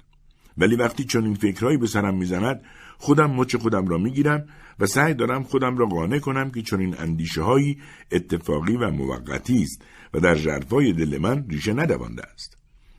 [0.57, 2.61] ولی وقتی چون این فکرهایی به سرم می‌زند
[2.97, 4.45] خودم مچ خودم را می‌گیرم
[4.79, 7.77] و سعی دارم خودم را قانع کنم که چون این اندیشه هایی
[8.11, 9.81] اتفاقی و موقتی است
[10.13, 12.57] و در جرفای دل من ریشه ندوانده است.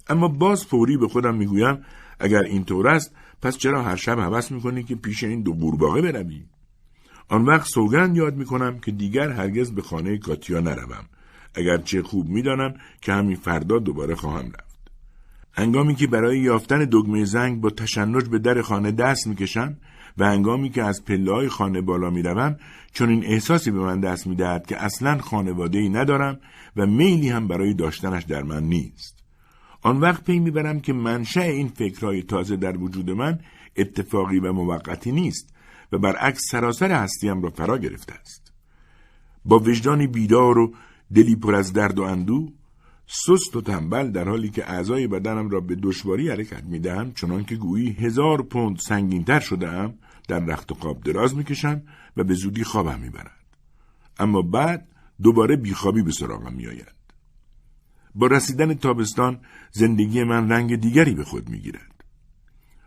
[0.08, 1.84] اما باز فوری به خودم می‌گویم
[2.20, 6.44] اگر اینطور است پس چرا هر شب حوس می‌کنی که پیش این دو قورباغه بروی
[7.28, 11.04] آن وقت سوگند یاد می‌کنم که دیگر هرگز به خانه کاتیا نروم
[11.84, 14.90] چه خوب می‌دانم که همین فردا دوباره خواهم رفت
[15.52, 19.76] هنگامی که برای یافتن دگمه زنگ با تشنج به در خانه دست می‌کشم
[20.18, 22.56] و هنگامی که از پله خانه بالا می‌روم
[22.92, 26.40] چون این احساسی به من دست می‌دهد که اصلا خانواده ای ندارم
[26.76, 29.24] و میلی هم برای داشتنش در من نیست.
[29.82, 33.38] آن وقت پی می‌برم که منشأ این فکرهای تازه در وجود من
[33.76, 35.54] اتفاقی و موقتی نیست
[35.92, 38.52] و برعکس سراسر هستیم را فرا گرفته است.
[39.44, 40.74] با وجدانی بیدار و
[41.14, 42.52] دلی پر از درد و اندو
[43.06, 47.56] سست و تنبل در حالی که اعضای بدنم را به دشواری حرکت می‌دهم چنان که
[47.56, 49.68] گویی هزار پوند سنگینتر شده
[50.28, 51.82] در رخت و خواب دراز می‌کشم
[52.16, 53.46] و به زودی خوابم می‌برد
[54.18, 54.88] اما بعد
[55.22, 56.96] دوباره بیخوابی به سراغم میآید
[58.14, 59.40] با رسیدن تابستان
[59.72, 62.04] زندگی من رنگ دیگری به خود می‌گیرد.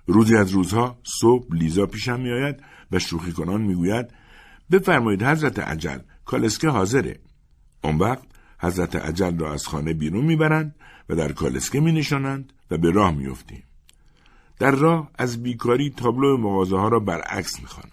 [0.07, 4.05] روزی از روزها صبح لیزا پیشم میآید و شوخی کنان می‌گوید
[4.71, 7.19] بفرمایید حضرت عجل کالسکه حاضره.
[7.81, 8.27] آن وقت
[8.59, 10.75] حضرت عجل را از خانه بیرون می‌برند
[11.09, 13.63] و در کالسکه می نشانند و به راه میافتیم.
[14.59, 17.89] در راه از بیکاری تابلو مغازه ها را برعکس می‌خوانم.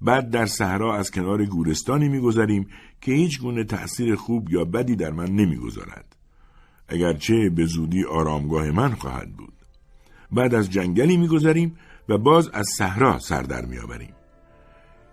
[0.00, 2.68] بعد در صحرا از کنار گورستانی میگذریم
[3.00, 6.16] که هیچ گونه تأثیر خوب یا بدی در من نمی‌گذارد.
[6.88, 9.52] اگرچه به زودی آرامگاه من خواهد بود
[10.32, 11.76] بعد از جنگلی میگذریم
[12.08, 14.12] و باز از صحرا سر در میآوریم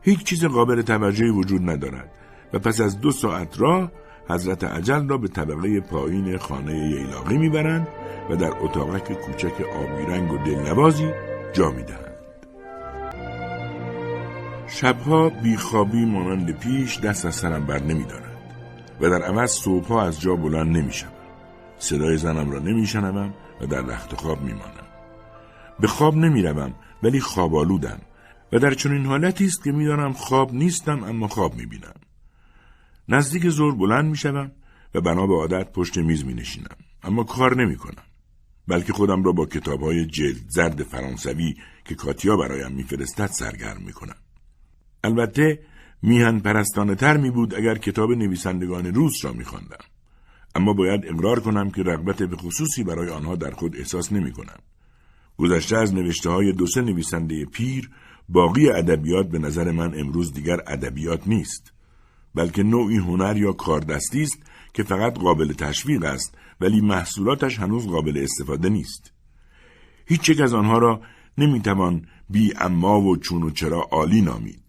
[0.01, 2.11] هیچ چیز قابل توجهی وجود ندارد
[2.53, 3.91] و پس از دو ساعت راه
[4.30, 7.88] حضرت عجل را به طبقه پایین خانه ییلاقی می‌برند
[8.30, 11.11] و در اتاقک کوچک آبی رنگ و دلنوازی
[11.53, 12.05] جا می‌دهند.
[14.67, 18.38] شبها بیخوابی مانند پیش دست از سرم بر نمیدارد
[19.01, 21.11] و در عوض صبحها از جا بلند نمیشم
[21.80, 24.88] صدای زنم را نمیشنوم و در رخت خواب میمانم.
[25.80, 26.73] به خواب نمی‌روم
[27.03, 27.99] ولی خواب آلودم
[28.53, 31.93] و در چنین حالتی است که می‌دانم خواب نیستم اما خواب می‌بینم.
[33.09, 34.51] نزدیک زور بلند می‌شوم
[34.95, 36.75] و بنا به عادت پشت میز می نشینم.
[37.03, 38.03] اما کار نمی کنم.
[38.67, 43.93] بلکه خودم را با کتاب های جلد زرد فرانسوی که کاتیا برایم میفرستد سرگرم می
[43.93, 44.15] کنم.
[45.03, 45.59] البته
[46.01, 49.85] میهن پرستانه تر می بود اگر کتاب نویسندگان روس را می خوندم.
[50.55, 54.59] اما باید اقرار کنم که رغبت به خصوصی برای آنها در خود احساس نمی کنم.
[55.37, 57.89] گذشته از نوشته های دو سه نویسنده پیر
[58.29, 61.74] باقی ادبیات به نظر من امروز دیگر ادبیات نیست
[62.36, 64.38] بلکه نوعی هنر یا کاردستی است
[64.73, 69.11] که فقط قابل تشویق است ولی محصولاتش هنوز قابل استفاده نیست.
[70.05, 71.01] هیچ یک از آنها را
[71.38, 74.61] نمی‌توان بی اما و چون و چرا عالی نامید.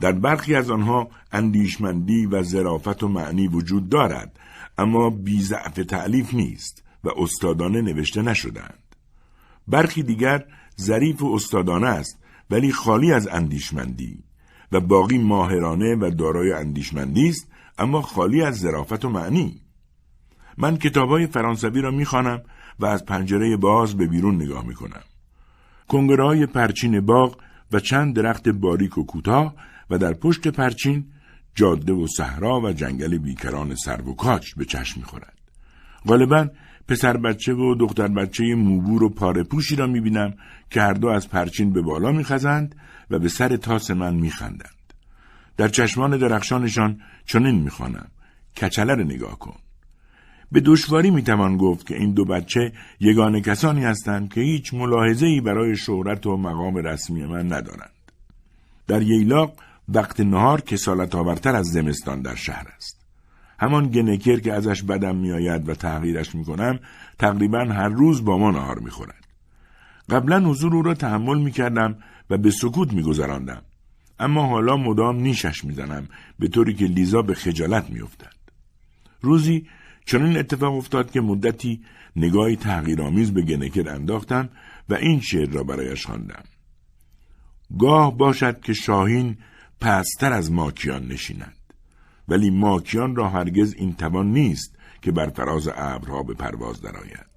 [0.00, 4.38] در برخی از آنها اندیشمندی و ظرافت و معنی وجود دارد
[4.78, 8.82] اما بی ضعف تعلیف نیست و استادانه نوشته نشدند
[9.68, 10.44] برخی دیگر
[10.80, 12.18] ظریف و استادانه است
[12.50, 14.24] ولی خالی از اندیشمندی.
[14.72, 17.48] و باقی ماهرانه و دارای اندیشمندی است
[17.78, 19.60] اما خالی از ظرافت و معنی.
[20.58, 22.42] من کتابهای فرانسوی را می‌خوانم
[22.80, 25.02] و از پنجره باز به بیرون نگاه می‌کنم.
[25.88, 27.36] کنگرهای پرچین باغ
[27.72, 29.54] و چند درخت باریک و کوتاه
[29.90, 31.04] و در پشت پرچین
[31.54, 35.38] جاده و صحرا و جنگل بیکران سرو و کاج به چشم می‌خورد.
[36.06, 36.48] غالبا
[36.88, 40.34] پسر بچه و دختر بچه موبور و پاره پوشی را می‌بینم
[40.70, 42.74] که هر دو از پرچین به بالا میخزند
[43.10, 44.92] و به سر تاس من میخندند.
[45.56, 48.08] در چشمان درخشانشان چنین می‌خوانم.
[48.56, 49.56] کچله را نگاه کن.
[50.52, 55.40] به دشواری می‌توان گفت که این دو بچه یگانه کسانی هستند که هیچ ملاحظه ای
[55.40, 57.92] برای شهرت و مقام رسمی من ندارند.
[58.86, 59.52] در ییلاق
[59.88, 63.06] وقت نهار کسالت آورتر از زمستان در شهر است.
[63.58, 66.78] همان گنکر که ازش بدم میآید و تغییرش می‌کنم
[67.18, 69.26] تقریبا هر روز با ما نهار می‌خورد
[70.08, 71.96] قبلا حضور او را تحمل می‌کردم
[72.32, 73.62] و به سکوت میگذراندم.
[74.18, 76.08] اما حالا مدام نیشش می‌زنم
[76.38, 78.36] به طوری که لیزا به خجالت میافتد.
[79.20, 79.66] روزی
[80.06, 81.80] چنین اتفاق افتاد که مدتی
[82.16, 84.48] نگاهی تغییرآمیز به گنکر انداختم
[84.88, 86.44] و این شعر را برایش خواندم.
[87.78, 89.36] گاه باشد که شاهین
[89.80, 91.56] پستر از ماکیان نشیند
[92.28, 97.31] ولی ماکیان را هرگز این توان نیست که بر فراز ابرها به پرواز درآید.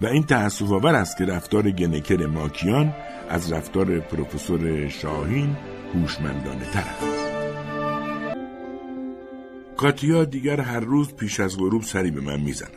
[0.00, 2.94] و این تأسف آور است که رفتار گنکر ماکیان
[3.28, 5.56] از رفتار پروفسور شاهین
[5.94, 7.26] هوشمندانه تر است.
[9.76, 12.70] کاتیا دیگر هر روز پیش از غروب سری به من می‌زند.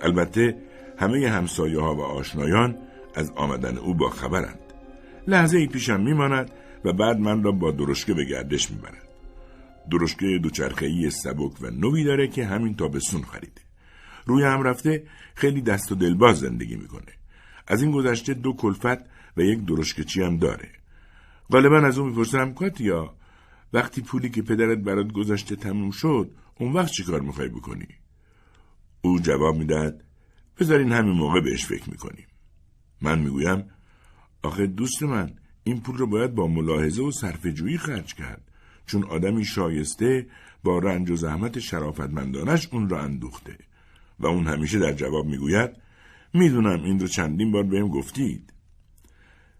[0.00, 0.56] البته
[0.98, 2.76] همه همسایه ها و آشنایان
[3.14, 4.60] از آمدن او با خبرند.
[5.26, 6.50] لحظه ای پیشم میماند
[6.84, 9.08] و بعد من را با درشکه به گردش می‌برد.
[9.90, 13.69] درشکه دوچرخه‌ای سبک و نوی داره که همین تابستون خریده.
[14.26, 17.12] روی هم رفته خیلی دست و دلباز زندگی می‌کنه.
[17.66, 18.98] از این گذشته دو کلفت
[19.36, 20.68] و یک درشکچی هم داره.
[21.50, 23.14] غالبا از اون می‌پرسم کاتیا
[23.72, 27.88] وقتی پولی که پدرت برات گذاشته تموم شد اون وقت چی کار می‌خوای بکنی؟
[29.02, 30.04] او جواب می‌دهد
[30.58, 32.26] بذارین همین موقع بهش فکر می‌کنیم.
[33.02, 33.64] من می‌گویم
[34.42, 35.30] آخه دوست من
[35.64, 38.50] این پول رو باید با ملاحظه و صرفه‌جویی خرج کرد.
[38.86, 40.26] چون آدمی شایسته
[40.64, 43.58] با رنج و زحمت شرافتمندانش اون را اندوخته
[44.20, 45.70] و اون همیشه در جواب می‌گوید
[46.34, 48.52] می‌دونم این رو چندین بار بهم گفتید.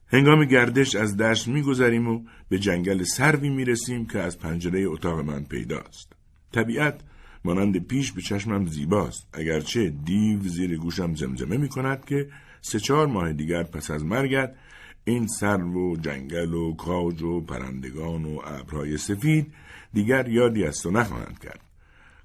[0.07, 5.45] هنگام گردش از دشت میگذریم و به جنگل سروی می‌رسیم که از پنجره اتاق من
[5.45, 6.13] پیداست.
[6.53, 7.01] طبیعت
[7.45, 9.29] مانند پیش به چشمم زیباست.
[9.33, 12.29] اگرچه دیو زیر گوشم زمزمه می کند که
[12.61, 14.55] سه چهار ماه دیگر پس از مرگت
[15.05, 19.53] این سرو و جنگل و کاج و پرندگان و ابرهای سفید
[19.93, 21.61] دیگر یادی از تو نخواهند کرد.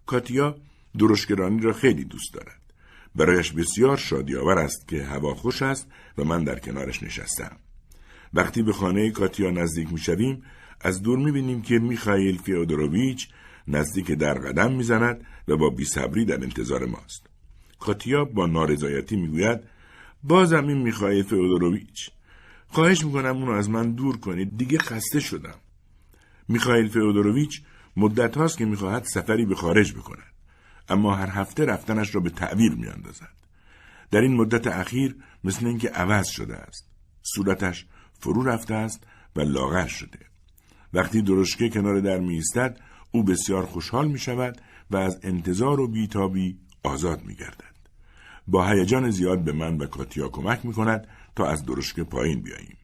[0.06, 0.56] کاتیا
[0.98, 2.62] درشگرانی را خیلی دوست دارد.
[3.16, 5.88] برایش بسیار شادی آور است که هوا خوش است
[6.18, 7.58] و من در کنارش نشستم.
[8.34, 10.44] وقتی به خانه کاتیا نزدیک می‌شویم
[10.82, 13.28] از دور می‌بینیم که میخائیل فیودوروویچ
[13.68, 17.28] نزدیک در قدم می‌زند و با بیصبری در انتظار ماست.
[17.80, 19.60] کاتیا با نارضایتی می‌گوید
[20.24, 22.10] بازم این میخائیل فیودوروویچ
[22.68, 25.56] خواهش می‌کنم اونو از من دور کنید دیگه خسته شدم.
[26.48, 27.62] میخائیل فئودوروویچ
[27.98, 30.35] مدت هاست که می‌خواهد سفری به خارج بکند.
[30.90, 33.36] اما هر هفته رفتنش را به تعویر میاندازد
[34.12, 36.90] در این مدت اخیر مثل اینکه عوض شده است
[37.22, 37.86] صورتش
[38.20, 39.04] فرو رفته است
[39.36, 40.20] و لاغر شده
[40.94, 42.80] وقتی درشکه کنار در می ایستد
[43.12, 44.62] او بسیار خوشحال می شود
[44.92, 47.76] و از انتظار و بیتابی آزاد می گردد.
[48.48, 52.78] با هیجان زیاد به من و کاتیا کمک می کند تا از درشکه پایین بیاییم.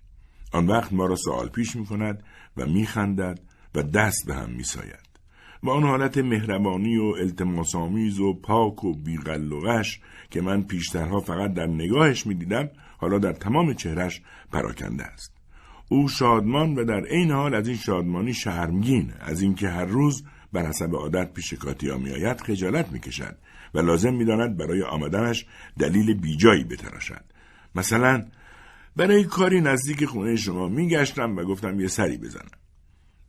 [0.51, 2.23] آن وقت ما را سوال پیش می کند
[2.57, 3.39] و می خندد
[3.75, 5.10] و دست به هم می ساید.
[5.63, 9.99] و آن حالت مهربانی و التماسامیز و پاک و بیغلقش
[10.29, 15.33] که من پیشترها فقط در نگاهش می دیدم حالا در تمام چهرش پراکنده است.
[15.89, 20.65] او شادمان و در عین حال از این شادمانی شرمگین از اینکه هر روز بر
[20.65, 23.37] حسب عادت پیش کاتیا میآید خجالت می‌کشد
[23.73, 25.45] و لازم می‌داند برای آمدنش
[25.79, 27.23] دلیل بیجایی بتراشد
[27.75, 28.25] مثلا
[28.95, 32.51] برای کاری نزدیک خونه شما میگشتم و گفتم یه سری بزنم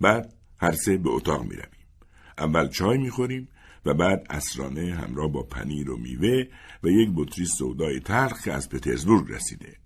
[0.01, 1.82] بعد هر سه به اتاق می رویم.
[2.39, 3.49] اول چای می خوریم
[3.87, 6.45] و بعد اسرانه همراه با پنیر و میوه
[6.83, 9.77] و یک بطری سودای تلخ از پترزبورگ رسیده.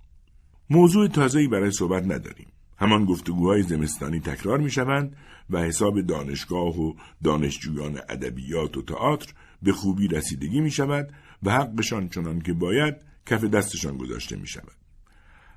[0.70, 2.47] موضوع تازه‌ای برای صحبت نداریم.
[2.78, 5.16] همان گفتگوهای زمستانی تکرار می شوند
[5.51, 6.94] و حساب دانشگاه و
[7.24, 9.32] دانشجویان ادبیات و تئاتر
[9.62, 11.09] به خوبی رسیدگی می شود
[11.42, 12.94] و حقشان چنان که باید
[13.26, 14.76] کف دستشان گذاشته می شود.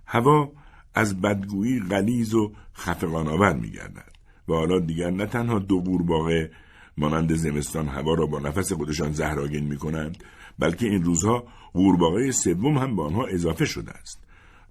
[0.05, 0.51] هوا
[0.93, 4.11] از بدگویی غلیز و خفقانآور می گردد.
[4.49, 6.51] و حالا دیگر نه تنها دو قورباغه
[6.99, 10.23] مانند زمستان هوا را با نفس خودشان زهراگین می کنند
[10.59, 11.43] بلکه این روزها
[11.73, 14.23] قورباغه سوم هم به آنها اضافه شده است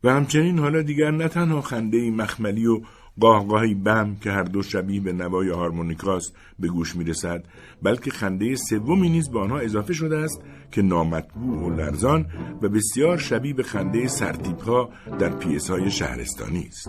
[0.04, 2.80] و همچنین حالا دیگر نه تنها خنده مخملی و
[3.20, 7.44] قاهقاهی بم که هر دو شبیه به نوای هارمونیکاست به گوش می رسد
[7.82, 12.26] بلکه خنده سومی نیز به آنها اضافه شده است که نامطبوع و لرزان
[12.62, 16.88] و بسیار شبیه به خنده سرتیپ ها در پیس های شهرستانی است.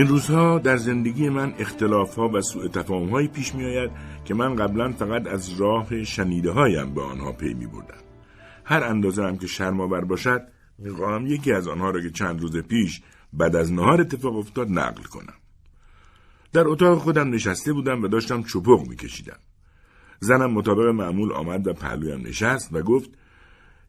[0.00, 3.90] این روزها در زندگی من اختلاف ها و سوء تفاهم هایی پیش می آید
[4.24, 8.00] که من قبلا فقط از راه شنیده هایم به آنها پی می بردم.
[8.64, 10.42] هر اندازه هم که شرماور باشد
[10.78, 15.02] می‌خواهم یکی از آنها را که چند روز پیش بعد از نهار اتفاق افتاد نقل
[15.02, 15.34] کنم.
[16.52, 19.38] در اتاق خودم نشسته بودم و داشتم چپق میکشیدم.
[20.20, 23.10] زنم مطابق معمول آمد و پهلویم نشست و گفت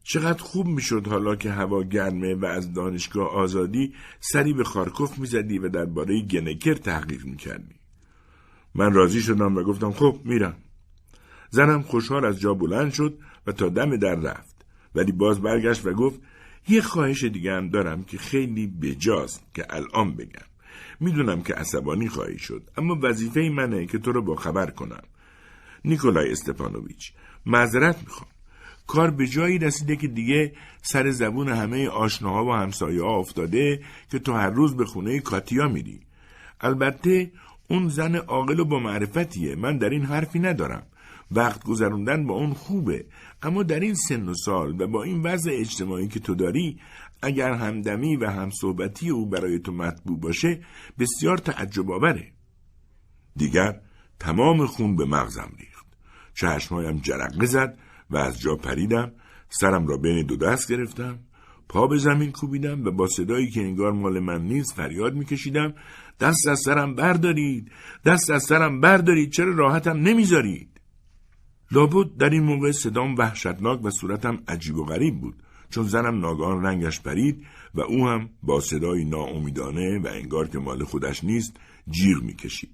[0.04, 5.60] چقدر خوب می‌شد حالا که هوا گرمه و از دانشگاه آزادی سری به خارکوف می‌زدی
[5.60, 7.76] و درباره گنکر تحقیق می‌کردی.
[8.76, 10.56] من راضی شدم و گفتم خب میرم.
[11.49, 15.93] زنم خوشحال از جا بلند شد و تا دم در رفت ولی باز برگشت و
[15.93, 16.20] گفت
[16.68, 20.45] یه خواهش دیگه هم دارم که خیلی بجاست که الان بگم.
[20.99, 25.04] می‌دونم که عصبانی خواهی شد اما وظیفه منه که تو رو با خبر کنم.
[25.86, 27.14] نیکولای استپانوویچ
[27.45, 28.30] معذرت می‌خوام.
[28.91, 33.81] کار به جایی رسیده که دیگه سر زبون همه آشناها و همسایه ها افتاده
[34.11, 35.99] که تو هر روز به خونه کاتیا میری.
[36.61, 37.31] البته
[37.69, 40.83] اون زن عاقل و با معرفتیه من در این حرفی ندارم.
[41.31, 43.05] وقت گذروندن با اون خوبه
[43.43, 46.79] اما در این سن و سال و با این وضع اجتماعی که تو داری
[47.21, 50.59] اگر همدمی و همصحبتی او برای تو مطبوع باشه
[50.99, 52.31] بسیار تعجب آوره
[53.35, 53.81] دیگر
[54.19, 55.85] تمام خون به مغزم ریخت
[56.33, 57.77] چشمهایم جرقه زد
[58.12, 59.12] و از جا پریدم
[59.49, 61.20] سرم را بین دو دست گرفتم
[61.70, 65.74] پا به زمین کوبیدم و با صدایی که انگار مال من نیست فریاد میکشیدم
[66.20, 67.72] دست از سرم بردارید
[68.05, 70.82] دست از سرم بردارید چرا راحتم نمی‌ذارید؟
[71.72, 75.36] لابد در این موقع صدام وحشتناک و صورتم عجیب و غریب بود
[75.70, 80.84] چون زنم ناگهان رنگش پرید و او هم با صدایی ناامیدانه و انگار که مال
[80.84, 81.57] خودش نیست
[81.90, 82.72] جیغ می‌کشید.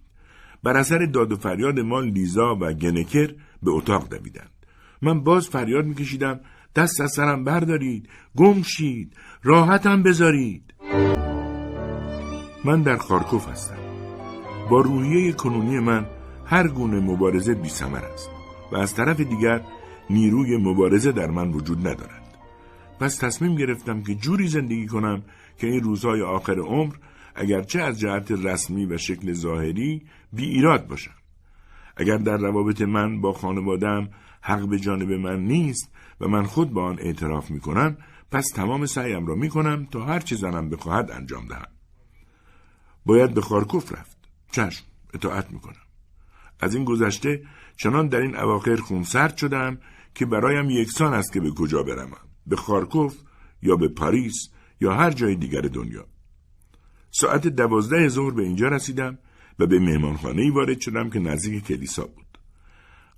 [0.63, 4.56] بر اثر داد و فریاد ما لیزا و گنکر به اتاق دویدند.
[5.01, 6.39] من باز فریاد میکشیدم.
[6.75, 8.09] دست از سرم بردارید.
[8.37, 9.13] گم شید.
[9.43, 10.73] راحتم بذارید.
[12.65, 13.77] من در خارکوف هستم.
[14.69, 16.05] با روحیه کنونی من
[16.45, 18.29] هر گونه مبارزه بی است
[18.71, 19.61] و از طرف دیگر
[20.09, 22.27] نیروی مبارزه در من وجود ندارد.
[22.99, 25.23] پس تصمیم گرفتم که جوری زندگی کنم
[25.57, 26.93] که این روزهای آخر عمر
[27.35, 31.11] اگرچه از جهت رسمی و شکل ظاهری بی ایراد باشم
[31.97, 34.09] اگر در روابط من با خانوادم
[34.47, 35.91] حق به جانب من نیست
[36.21, 37.97] و من خود با آن اعتراف می کنم
[38.31, 41.67] پس تمام سعیم را می کنم تا هر چه زنم بخواهد انجام دهم.
[43.05, 44.17] باید به خارکوف رفت.
[44.51, 45.85] چشم اطاعت می کنم.
[46.59, 47.43] از این گذشته
[47.77, 49.77] چنان در این اواخر خونسرد شدم
[50.15, 52.17] که برایم یکسان است که به کجا بروم.
[52.47, 53.15] به خارکوف
[53.61, 54.49] یا به پاریس
[54.81, 56.05] یا هر جای دیگر دنیا.
[57.11, 59.17] ساعت دوازده ظهر به اینجا رسیدم
[59.59, 62.26] و به مهمانخانه وارد شدم که نزدیک کلیسا بود.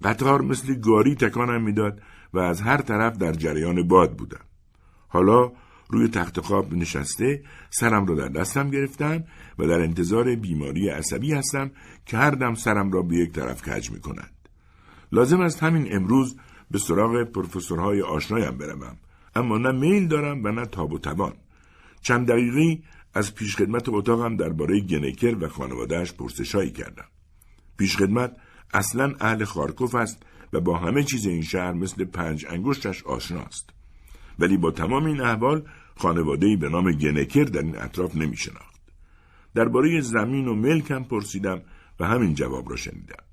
[0.04, 2.02] قطار مثل گاری تکانم می‌داد
[2.34, 4.46] و از هر طرف در جریان باد بودم.
[5.08, 5.52] حالا
[5.90, 9.24] روی تخت خواب نشسته سرم را در دستم گرفتم
[9.60, 11.72] و در انتظار بیماری عصبی هستم
[12.06, 14.32] که هر دم سرم را به یک طرف کج می کند.
[15.12, 16.36] لازم است همین امروز
[16.72, 18.98] به سراغ پروفسورهای آشنایم بروم
[19.36, 21.34] اما نه میل دارم و نه تاب و توان
[22.02, 27.06] چند دقیقی از پیشخدمت اتاقم درباره گنکر و خانوادهش پرسشایی کردم
[27.78, 28.36] پیشخدمت
[28.74, 30.24] اصلا اهل خارکوف است
[30.54, 33.70] و با همه چیز این شهر مثل پنج انگشتش آشناست
[34.40, 35.64] ولی با تمام این احوال
[35.96, 38.82] خانواده‌ای به نام گنکر در این اطراف نمی شناخت.
[39.56, 41.62] درباره زمین و ملکم پرسیدم
[42.00, 43.24] و همین جواب را شنیدم.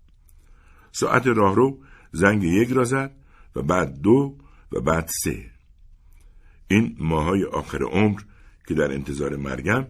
[0.93, 1.79] ساعت راهرو
[2.13, 3.15] زنگ یک را زد
[3.57, 4.37] و بعد دو
[4.73, 5.51] و بعد سه.
[6.69, 8.21] این ماهای آخر عمر
[8.69, 9.87] که در انتظار مرگم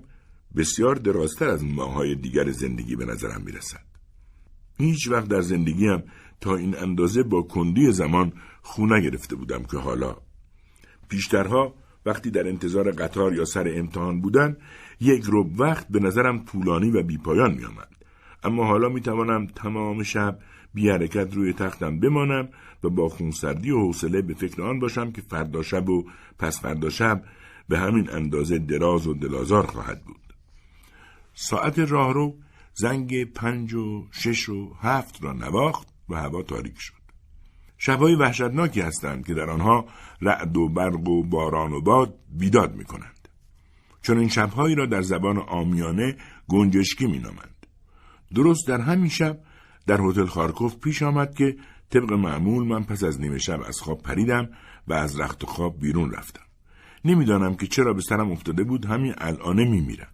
[0.56, 3.85] بسیار درازتر از ماهای دیگر زندگی به نظرم می رسد.
[4.78, 6.02] هیچ وقت در زندگیم
[6.40, 8.32] تا این اندازه با کندی زمان
[8.62, 10.16] خو نگرفته بودم که حالا
[11.08, 11.74] پیشترها
[12.06, 14.56] وقتی در انتظار قطار یا سر امتحان بودن
[15.00, 17.88] یک رب وقت به نظرم طولانی و بیپایان می آمد.
[18.44, 20.38] اما حالا می توانم تمام شب
[20.74, 22.48] بی حرکت روی تختم بمانم
[22.84, 26.04] و با خونسردی و حوصله به فکر آن باشم که فردا شب و
[26.38, 27.22] پس فردا شب
[27.68, 30.34] به همین اندازه دراز و دلازار خواهد بود.
[31.34, 32.34] ساعت راهرو
[32.78, 36.94] زنگ پنج و شش و هفت را نواخت و هوا تاریک شد.
[37.78, 39.86] شبهای وحشتناکی هستند که در آنها
[40.20, 43.28] رعد و برق و باران و باد بیداد می کنند.
[44.02, 46.16] چون این شبهایی را در زبان آمیانه
[46.48, 47.66] گنجشکی می نامند.
[48.34, 49.38] درست در همین شب
[49.86, 51.56] در هتل خارکوف پیش آمد که
[51.90, 54.48] طبق معمول من پس از نیمه شب از خواب پریدم
[54.88, 56.42] و از رخت خواب بیرون رفتم.
[57.04, 60.08] نمی‌دانم که چرا به سرم افتاده بود همین الانه میمیرم.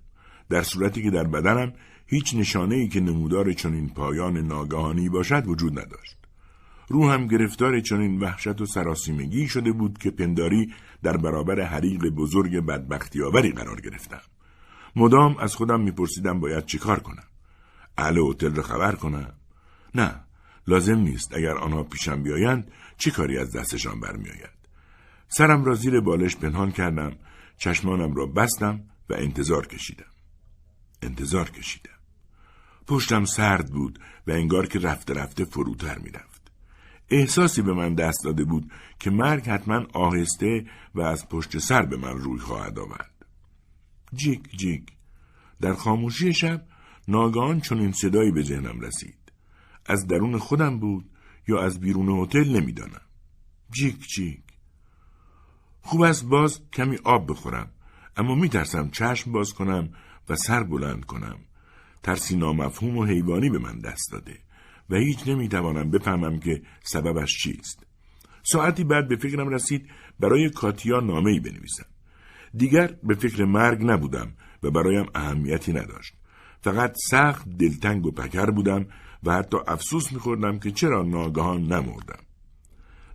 [0.49, 1.73] در صورتی که در بدنم
[2.13, 6.17] هیچ نشانه ای که نمودار چنین پایان ناگهانی باشد وجود نداشت.
[6.89, 13.23] روحم گرفتار چنین وحشت و سراسیمگی شده بود که پنداری در برابر حریق بزرگ بدبختی
[13.23, 14.21] آوری قرار گرفتم.
[14.97, 17.25] مدام از خودم میپرسیدم باید چیکار کنم.
[17.99, 19.33] اهل هتل را خبر کنم.
[19.95, 20.21] نه،
[20.67, 24.59] لازم نیست اگر آنها پیشم بیایند چه کاری از دستشان برمیآید.
[25.29, 27.13] سرم را زیر بالش پنهان کردم،
[27.59, 28.81] چشمانم را بستم
[29.11, 30.13] و انتظار کشیدم.
[31.03, 31.92] انتظار کشیدم.
[32.87, 36.53] پشتم سرد بود و انگار که رفته رفته فروتر می‌رفت.
[37.11, 41.97] احساسی به من دست داده بود که مرگ حتما آهسته و از پشت سر به
[41.97, 43.27] من روی خواهد آورد.
[44.15, 44.93] جیک جیک
[45.61, 46.67] در خاموشی شب
[47.09, 49.33] ناگهان چون این صدایی به ذهنم رسید.
[49.87, 51.11] از درون خودم بود
[51.49, 53.01] یا از بیرون هتل نمی‌دانم.
[53.71, 54.43] جیک جیک
[55.83, 57.71] خوب است باز کمی آب بخورم
[58.17, 59.89] اما میترسم چشم باز کنم
[60.29, 61.39] و سر بلند کنم
[62.03, 64.39] ترسی نامفهوم و حیوانی به من دست داده
[64.91, 67.87] و هیچ نمی‌توانم بفهمم که سببش چیست.
[68.43, 69.89] ساعتی بعد به فکرم رسید
[70.21, 71.87] برای کاتیا نامه ای بنویسم.
[72.55, 76.15] دیگر به فکر مرگ نبودم و برایم اهمیتی نداشت.
[76.61, 78.87] فقط سخت دلتنگ و پکر بودم
[79.23, 82.23] و حتی افسوس میخوردم که چرا ناگهان نمردم.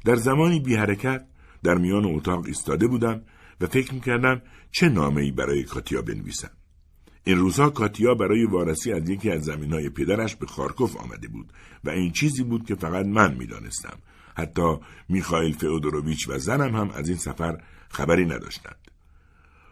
[0.05, 1.27] در زمانی بی حرکت
[1.63, 3.21] در میان اتاق ایستاده بودم
[3.61, 4.41] و فکر می‌کردم
[4.71, 6.56] چه نامه ای برای کاتیا بنویسم.
[7.27, 11.53] این روزها کاتیا برای وارسی از یکی از زمین های پدرش به خارکوف آمده بود
[11.83, 13.97] و این چیزی بود که فقط من می‌دانستم.
[14.37, 14.77] حتی
[15.09, 18.91] میخائیل فئودوروویچ و زنم هم از این سفر خبری نداشتند.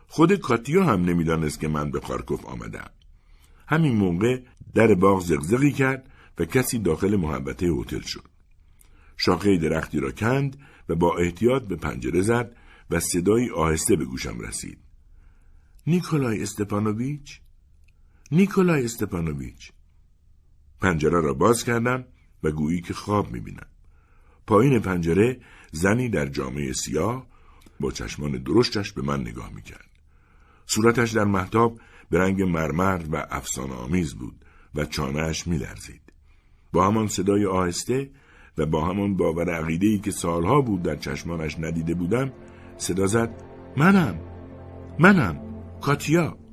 [0.07, 2.90] خود کاتیا هم نمی‌دانست که من به خارکوف آمدم.
[3.68, 4.41] همین موقع
[4.73, 8.30] در باغ زغزغی کرد و کسی داخل محبته هتل شد.
[9.18, 10.57] شاخه درختی را کند
[10.90, 12.56] و با احتیاط به پنجره زد
[12.90, 14.77] و صدایی آهسته به گوشم رسید.
[15.88, 17.44] نیکولای استپانوویچ؟
[18.31, 19.72] نیکولای استپانوویچ
[20.81, 22.06] پنجره را باز کردم
[22.43, 23.68] و گویی که خواب می‌بینم.
[24.47, 25.39] پایین پنجره
[25.72, 27.27] زنی در جامعه سیاه
[27.80, 29.89] با چشمان درشتش به من نگاه می‌کرد.
[30.65, 31.80] صورتش در محتاب
[32.10, 34.45] به رنگ مرمر و افسانه آمیز بود
[34.76, 36.02] و چانهش میلرزید.
[36.73, 38.10] با همان صدای آهسته
[38.57, 42.34] و با همان باور عقیده که سالها بود در چشمانش ندیده بودم
[42.77, 43.43] صدا زد
[43.77, 44.19] منم
[44.99, 45.41] منم
[45.81, 46.44] کاتیا.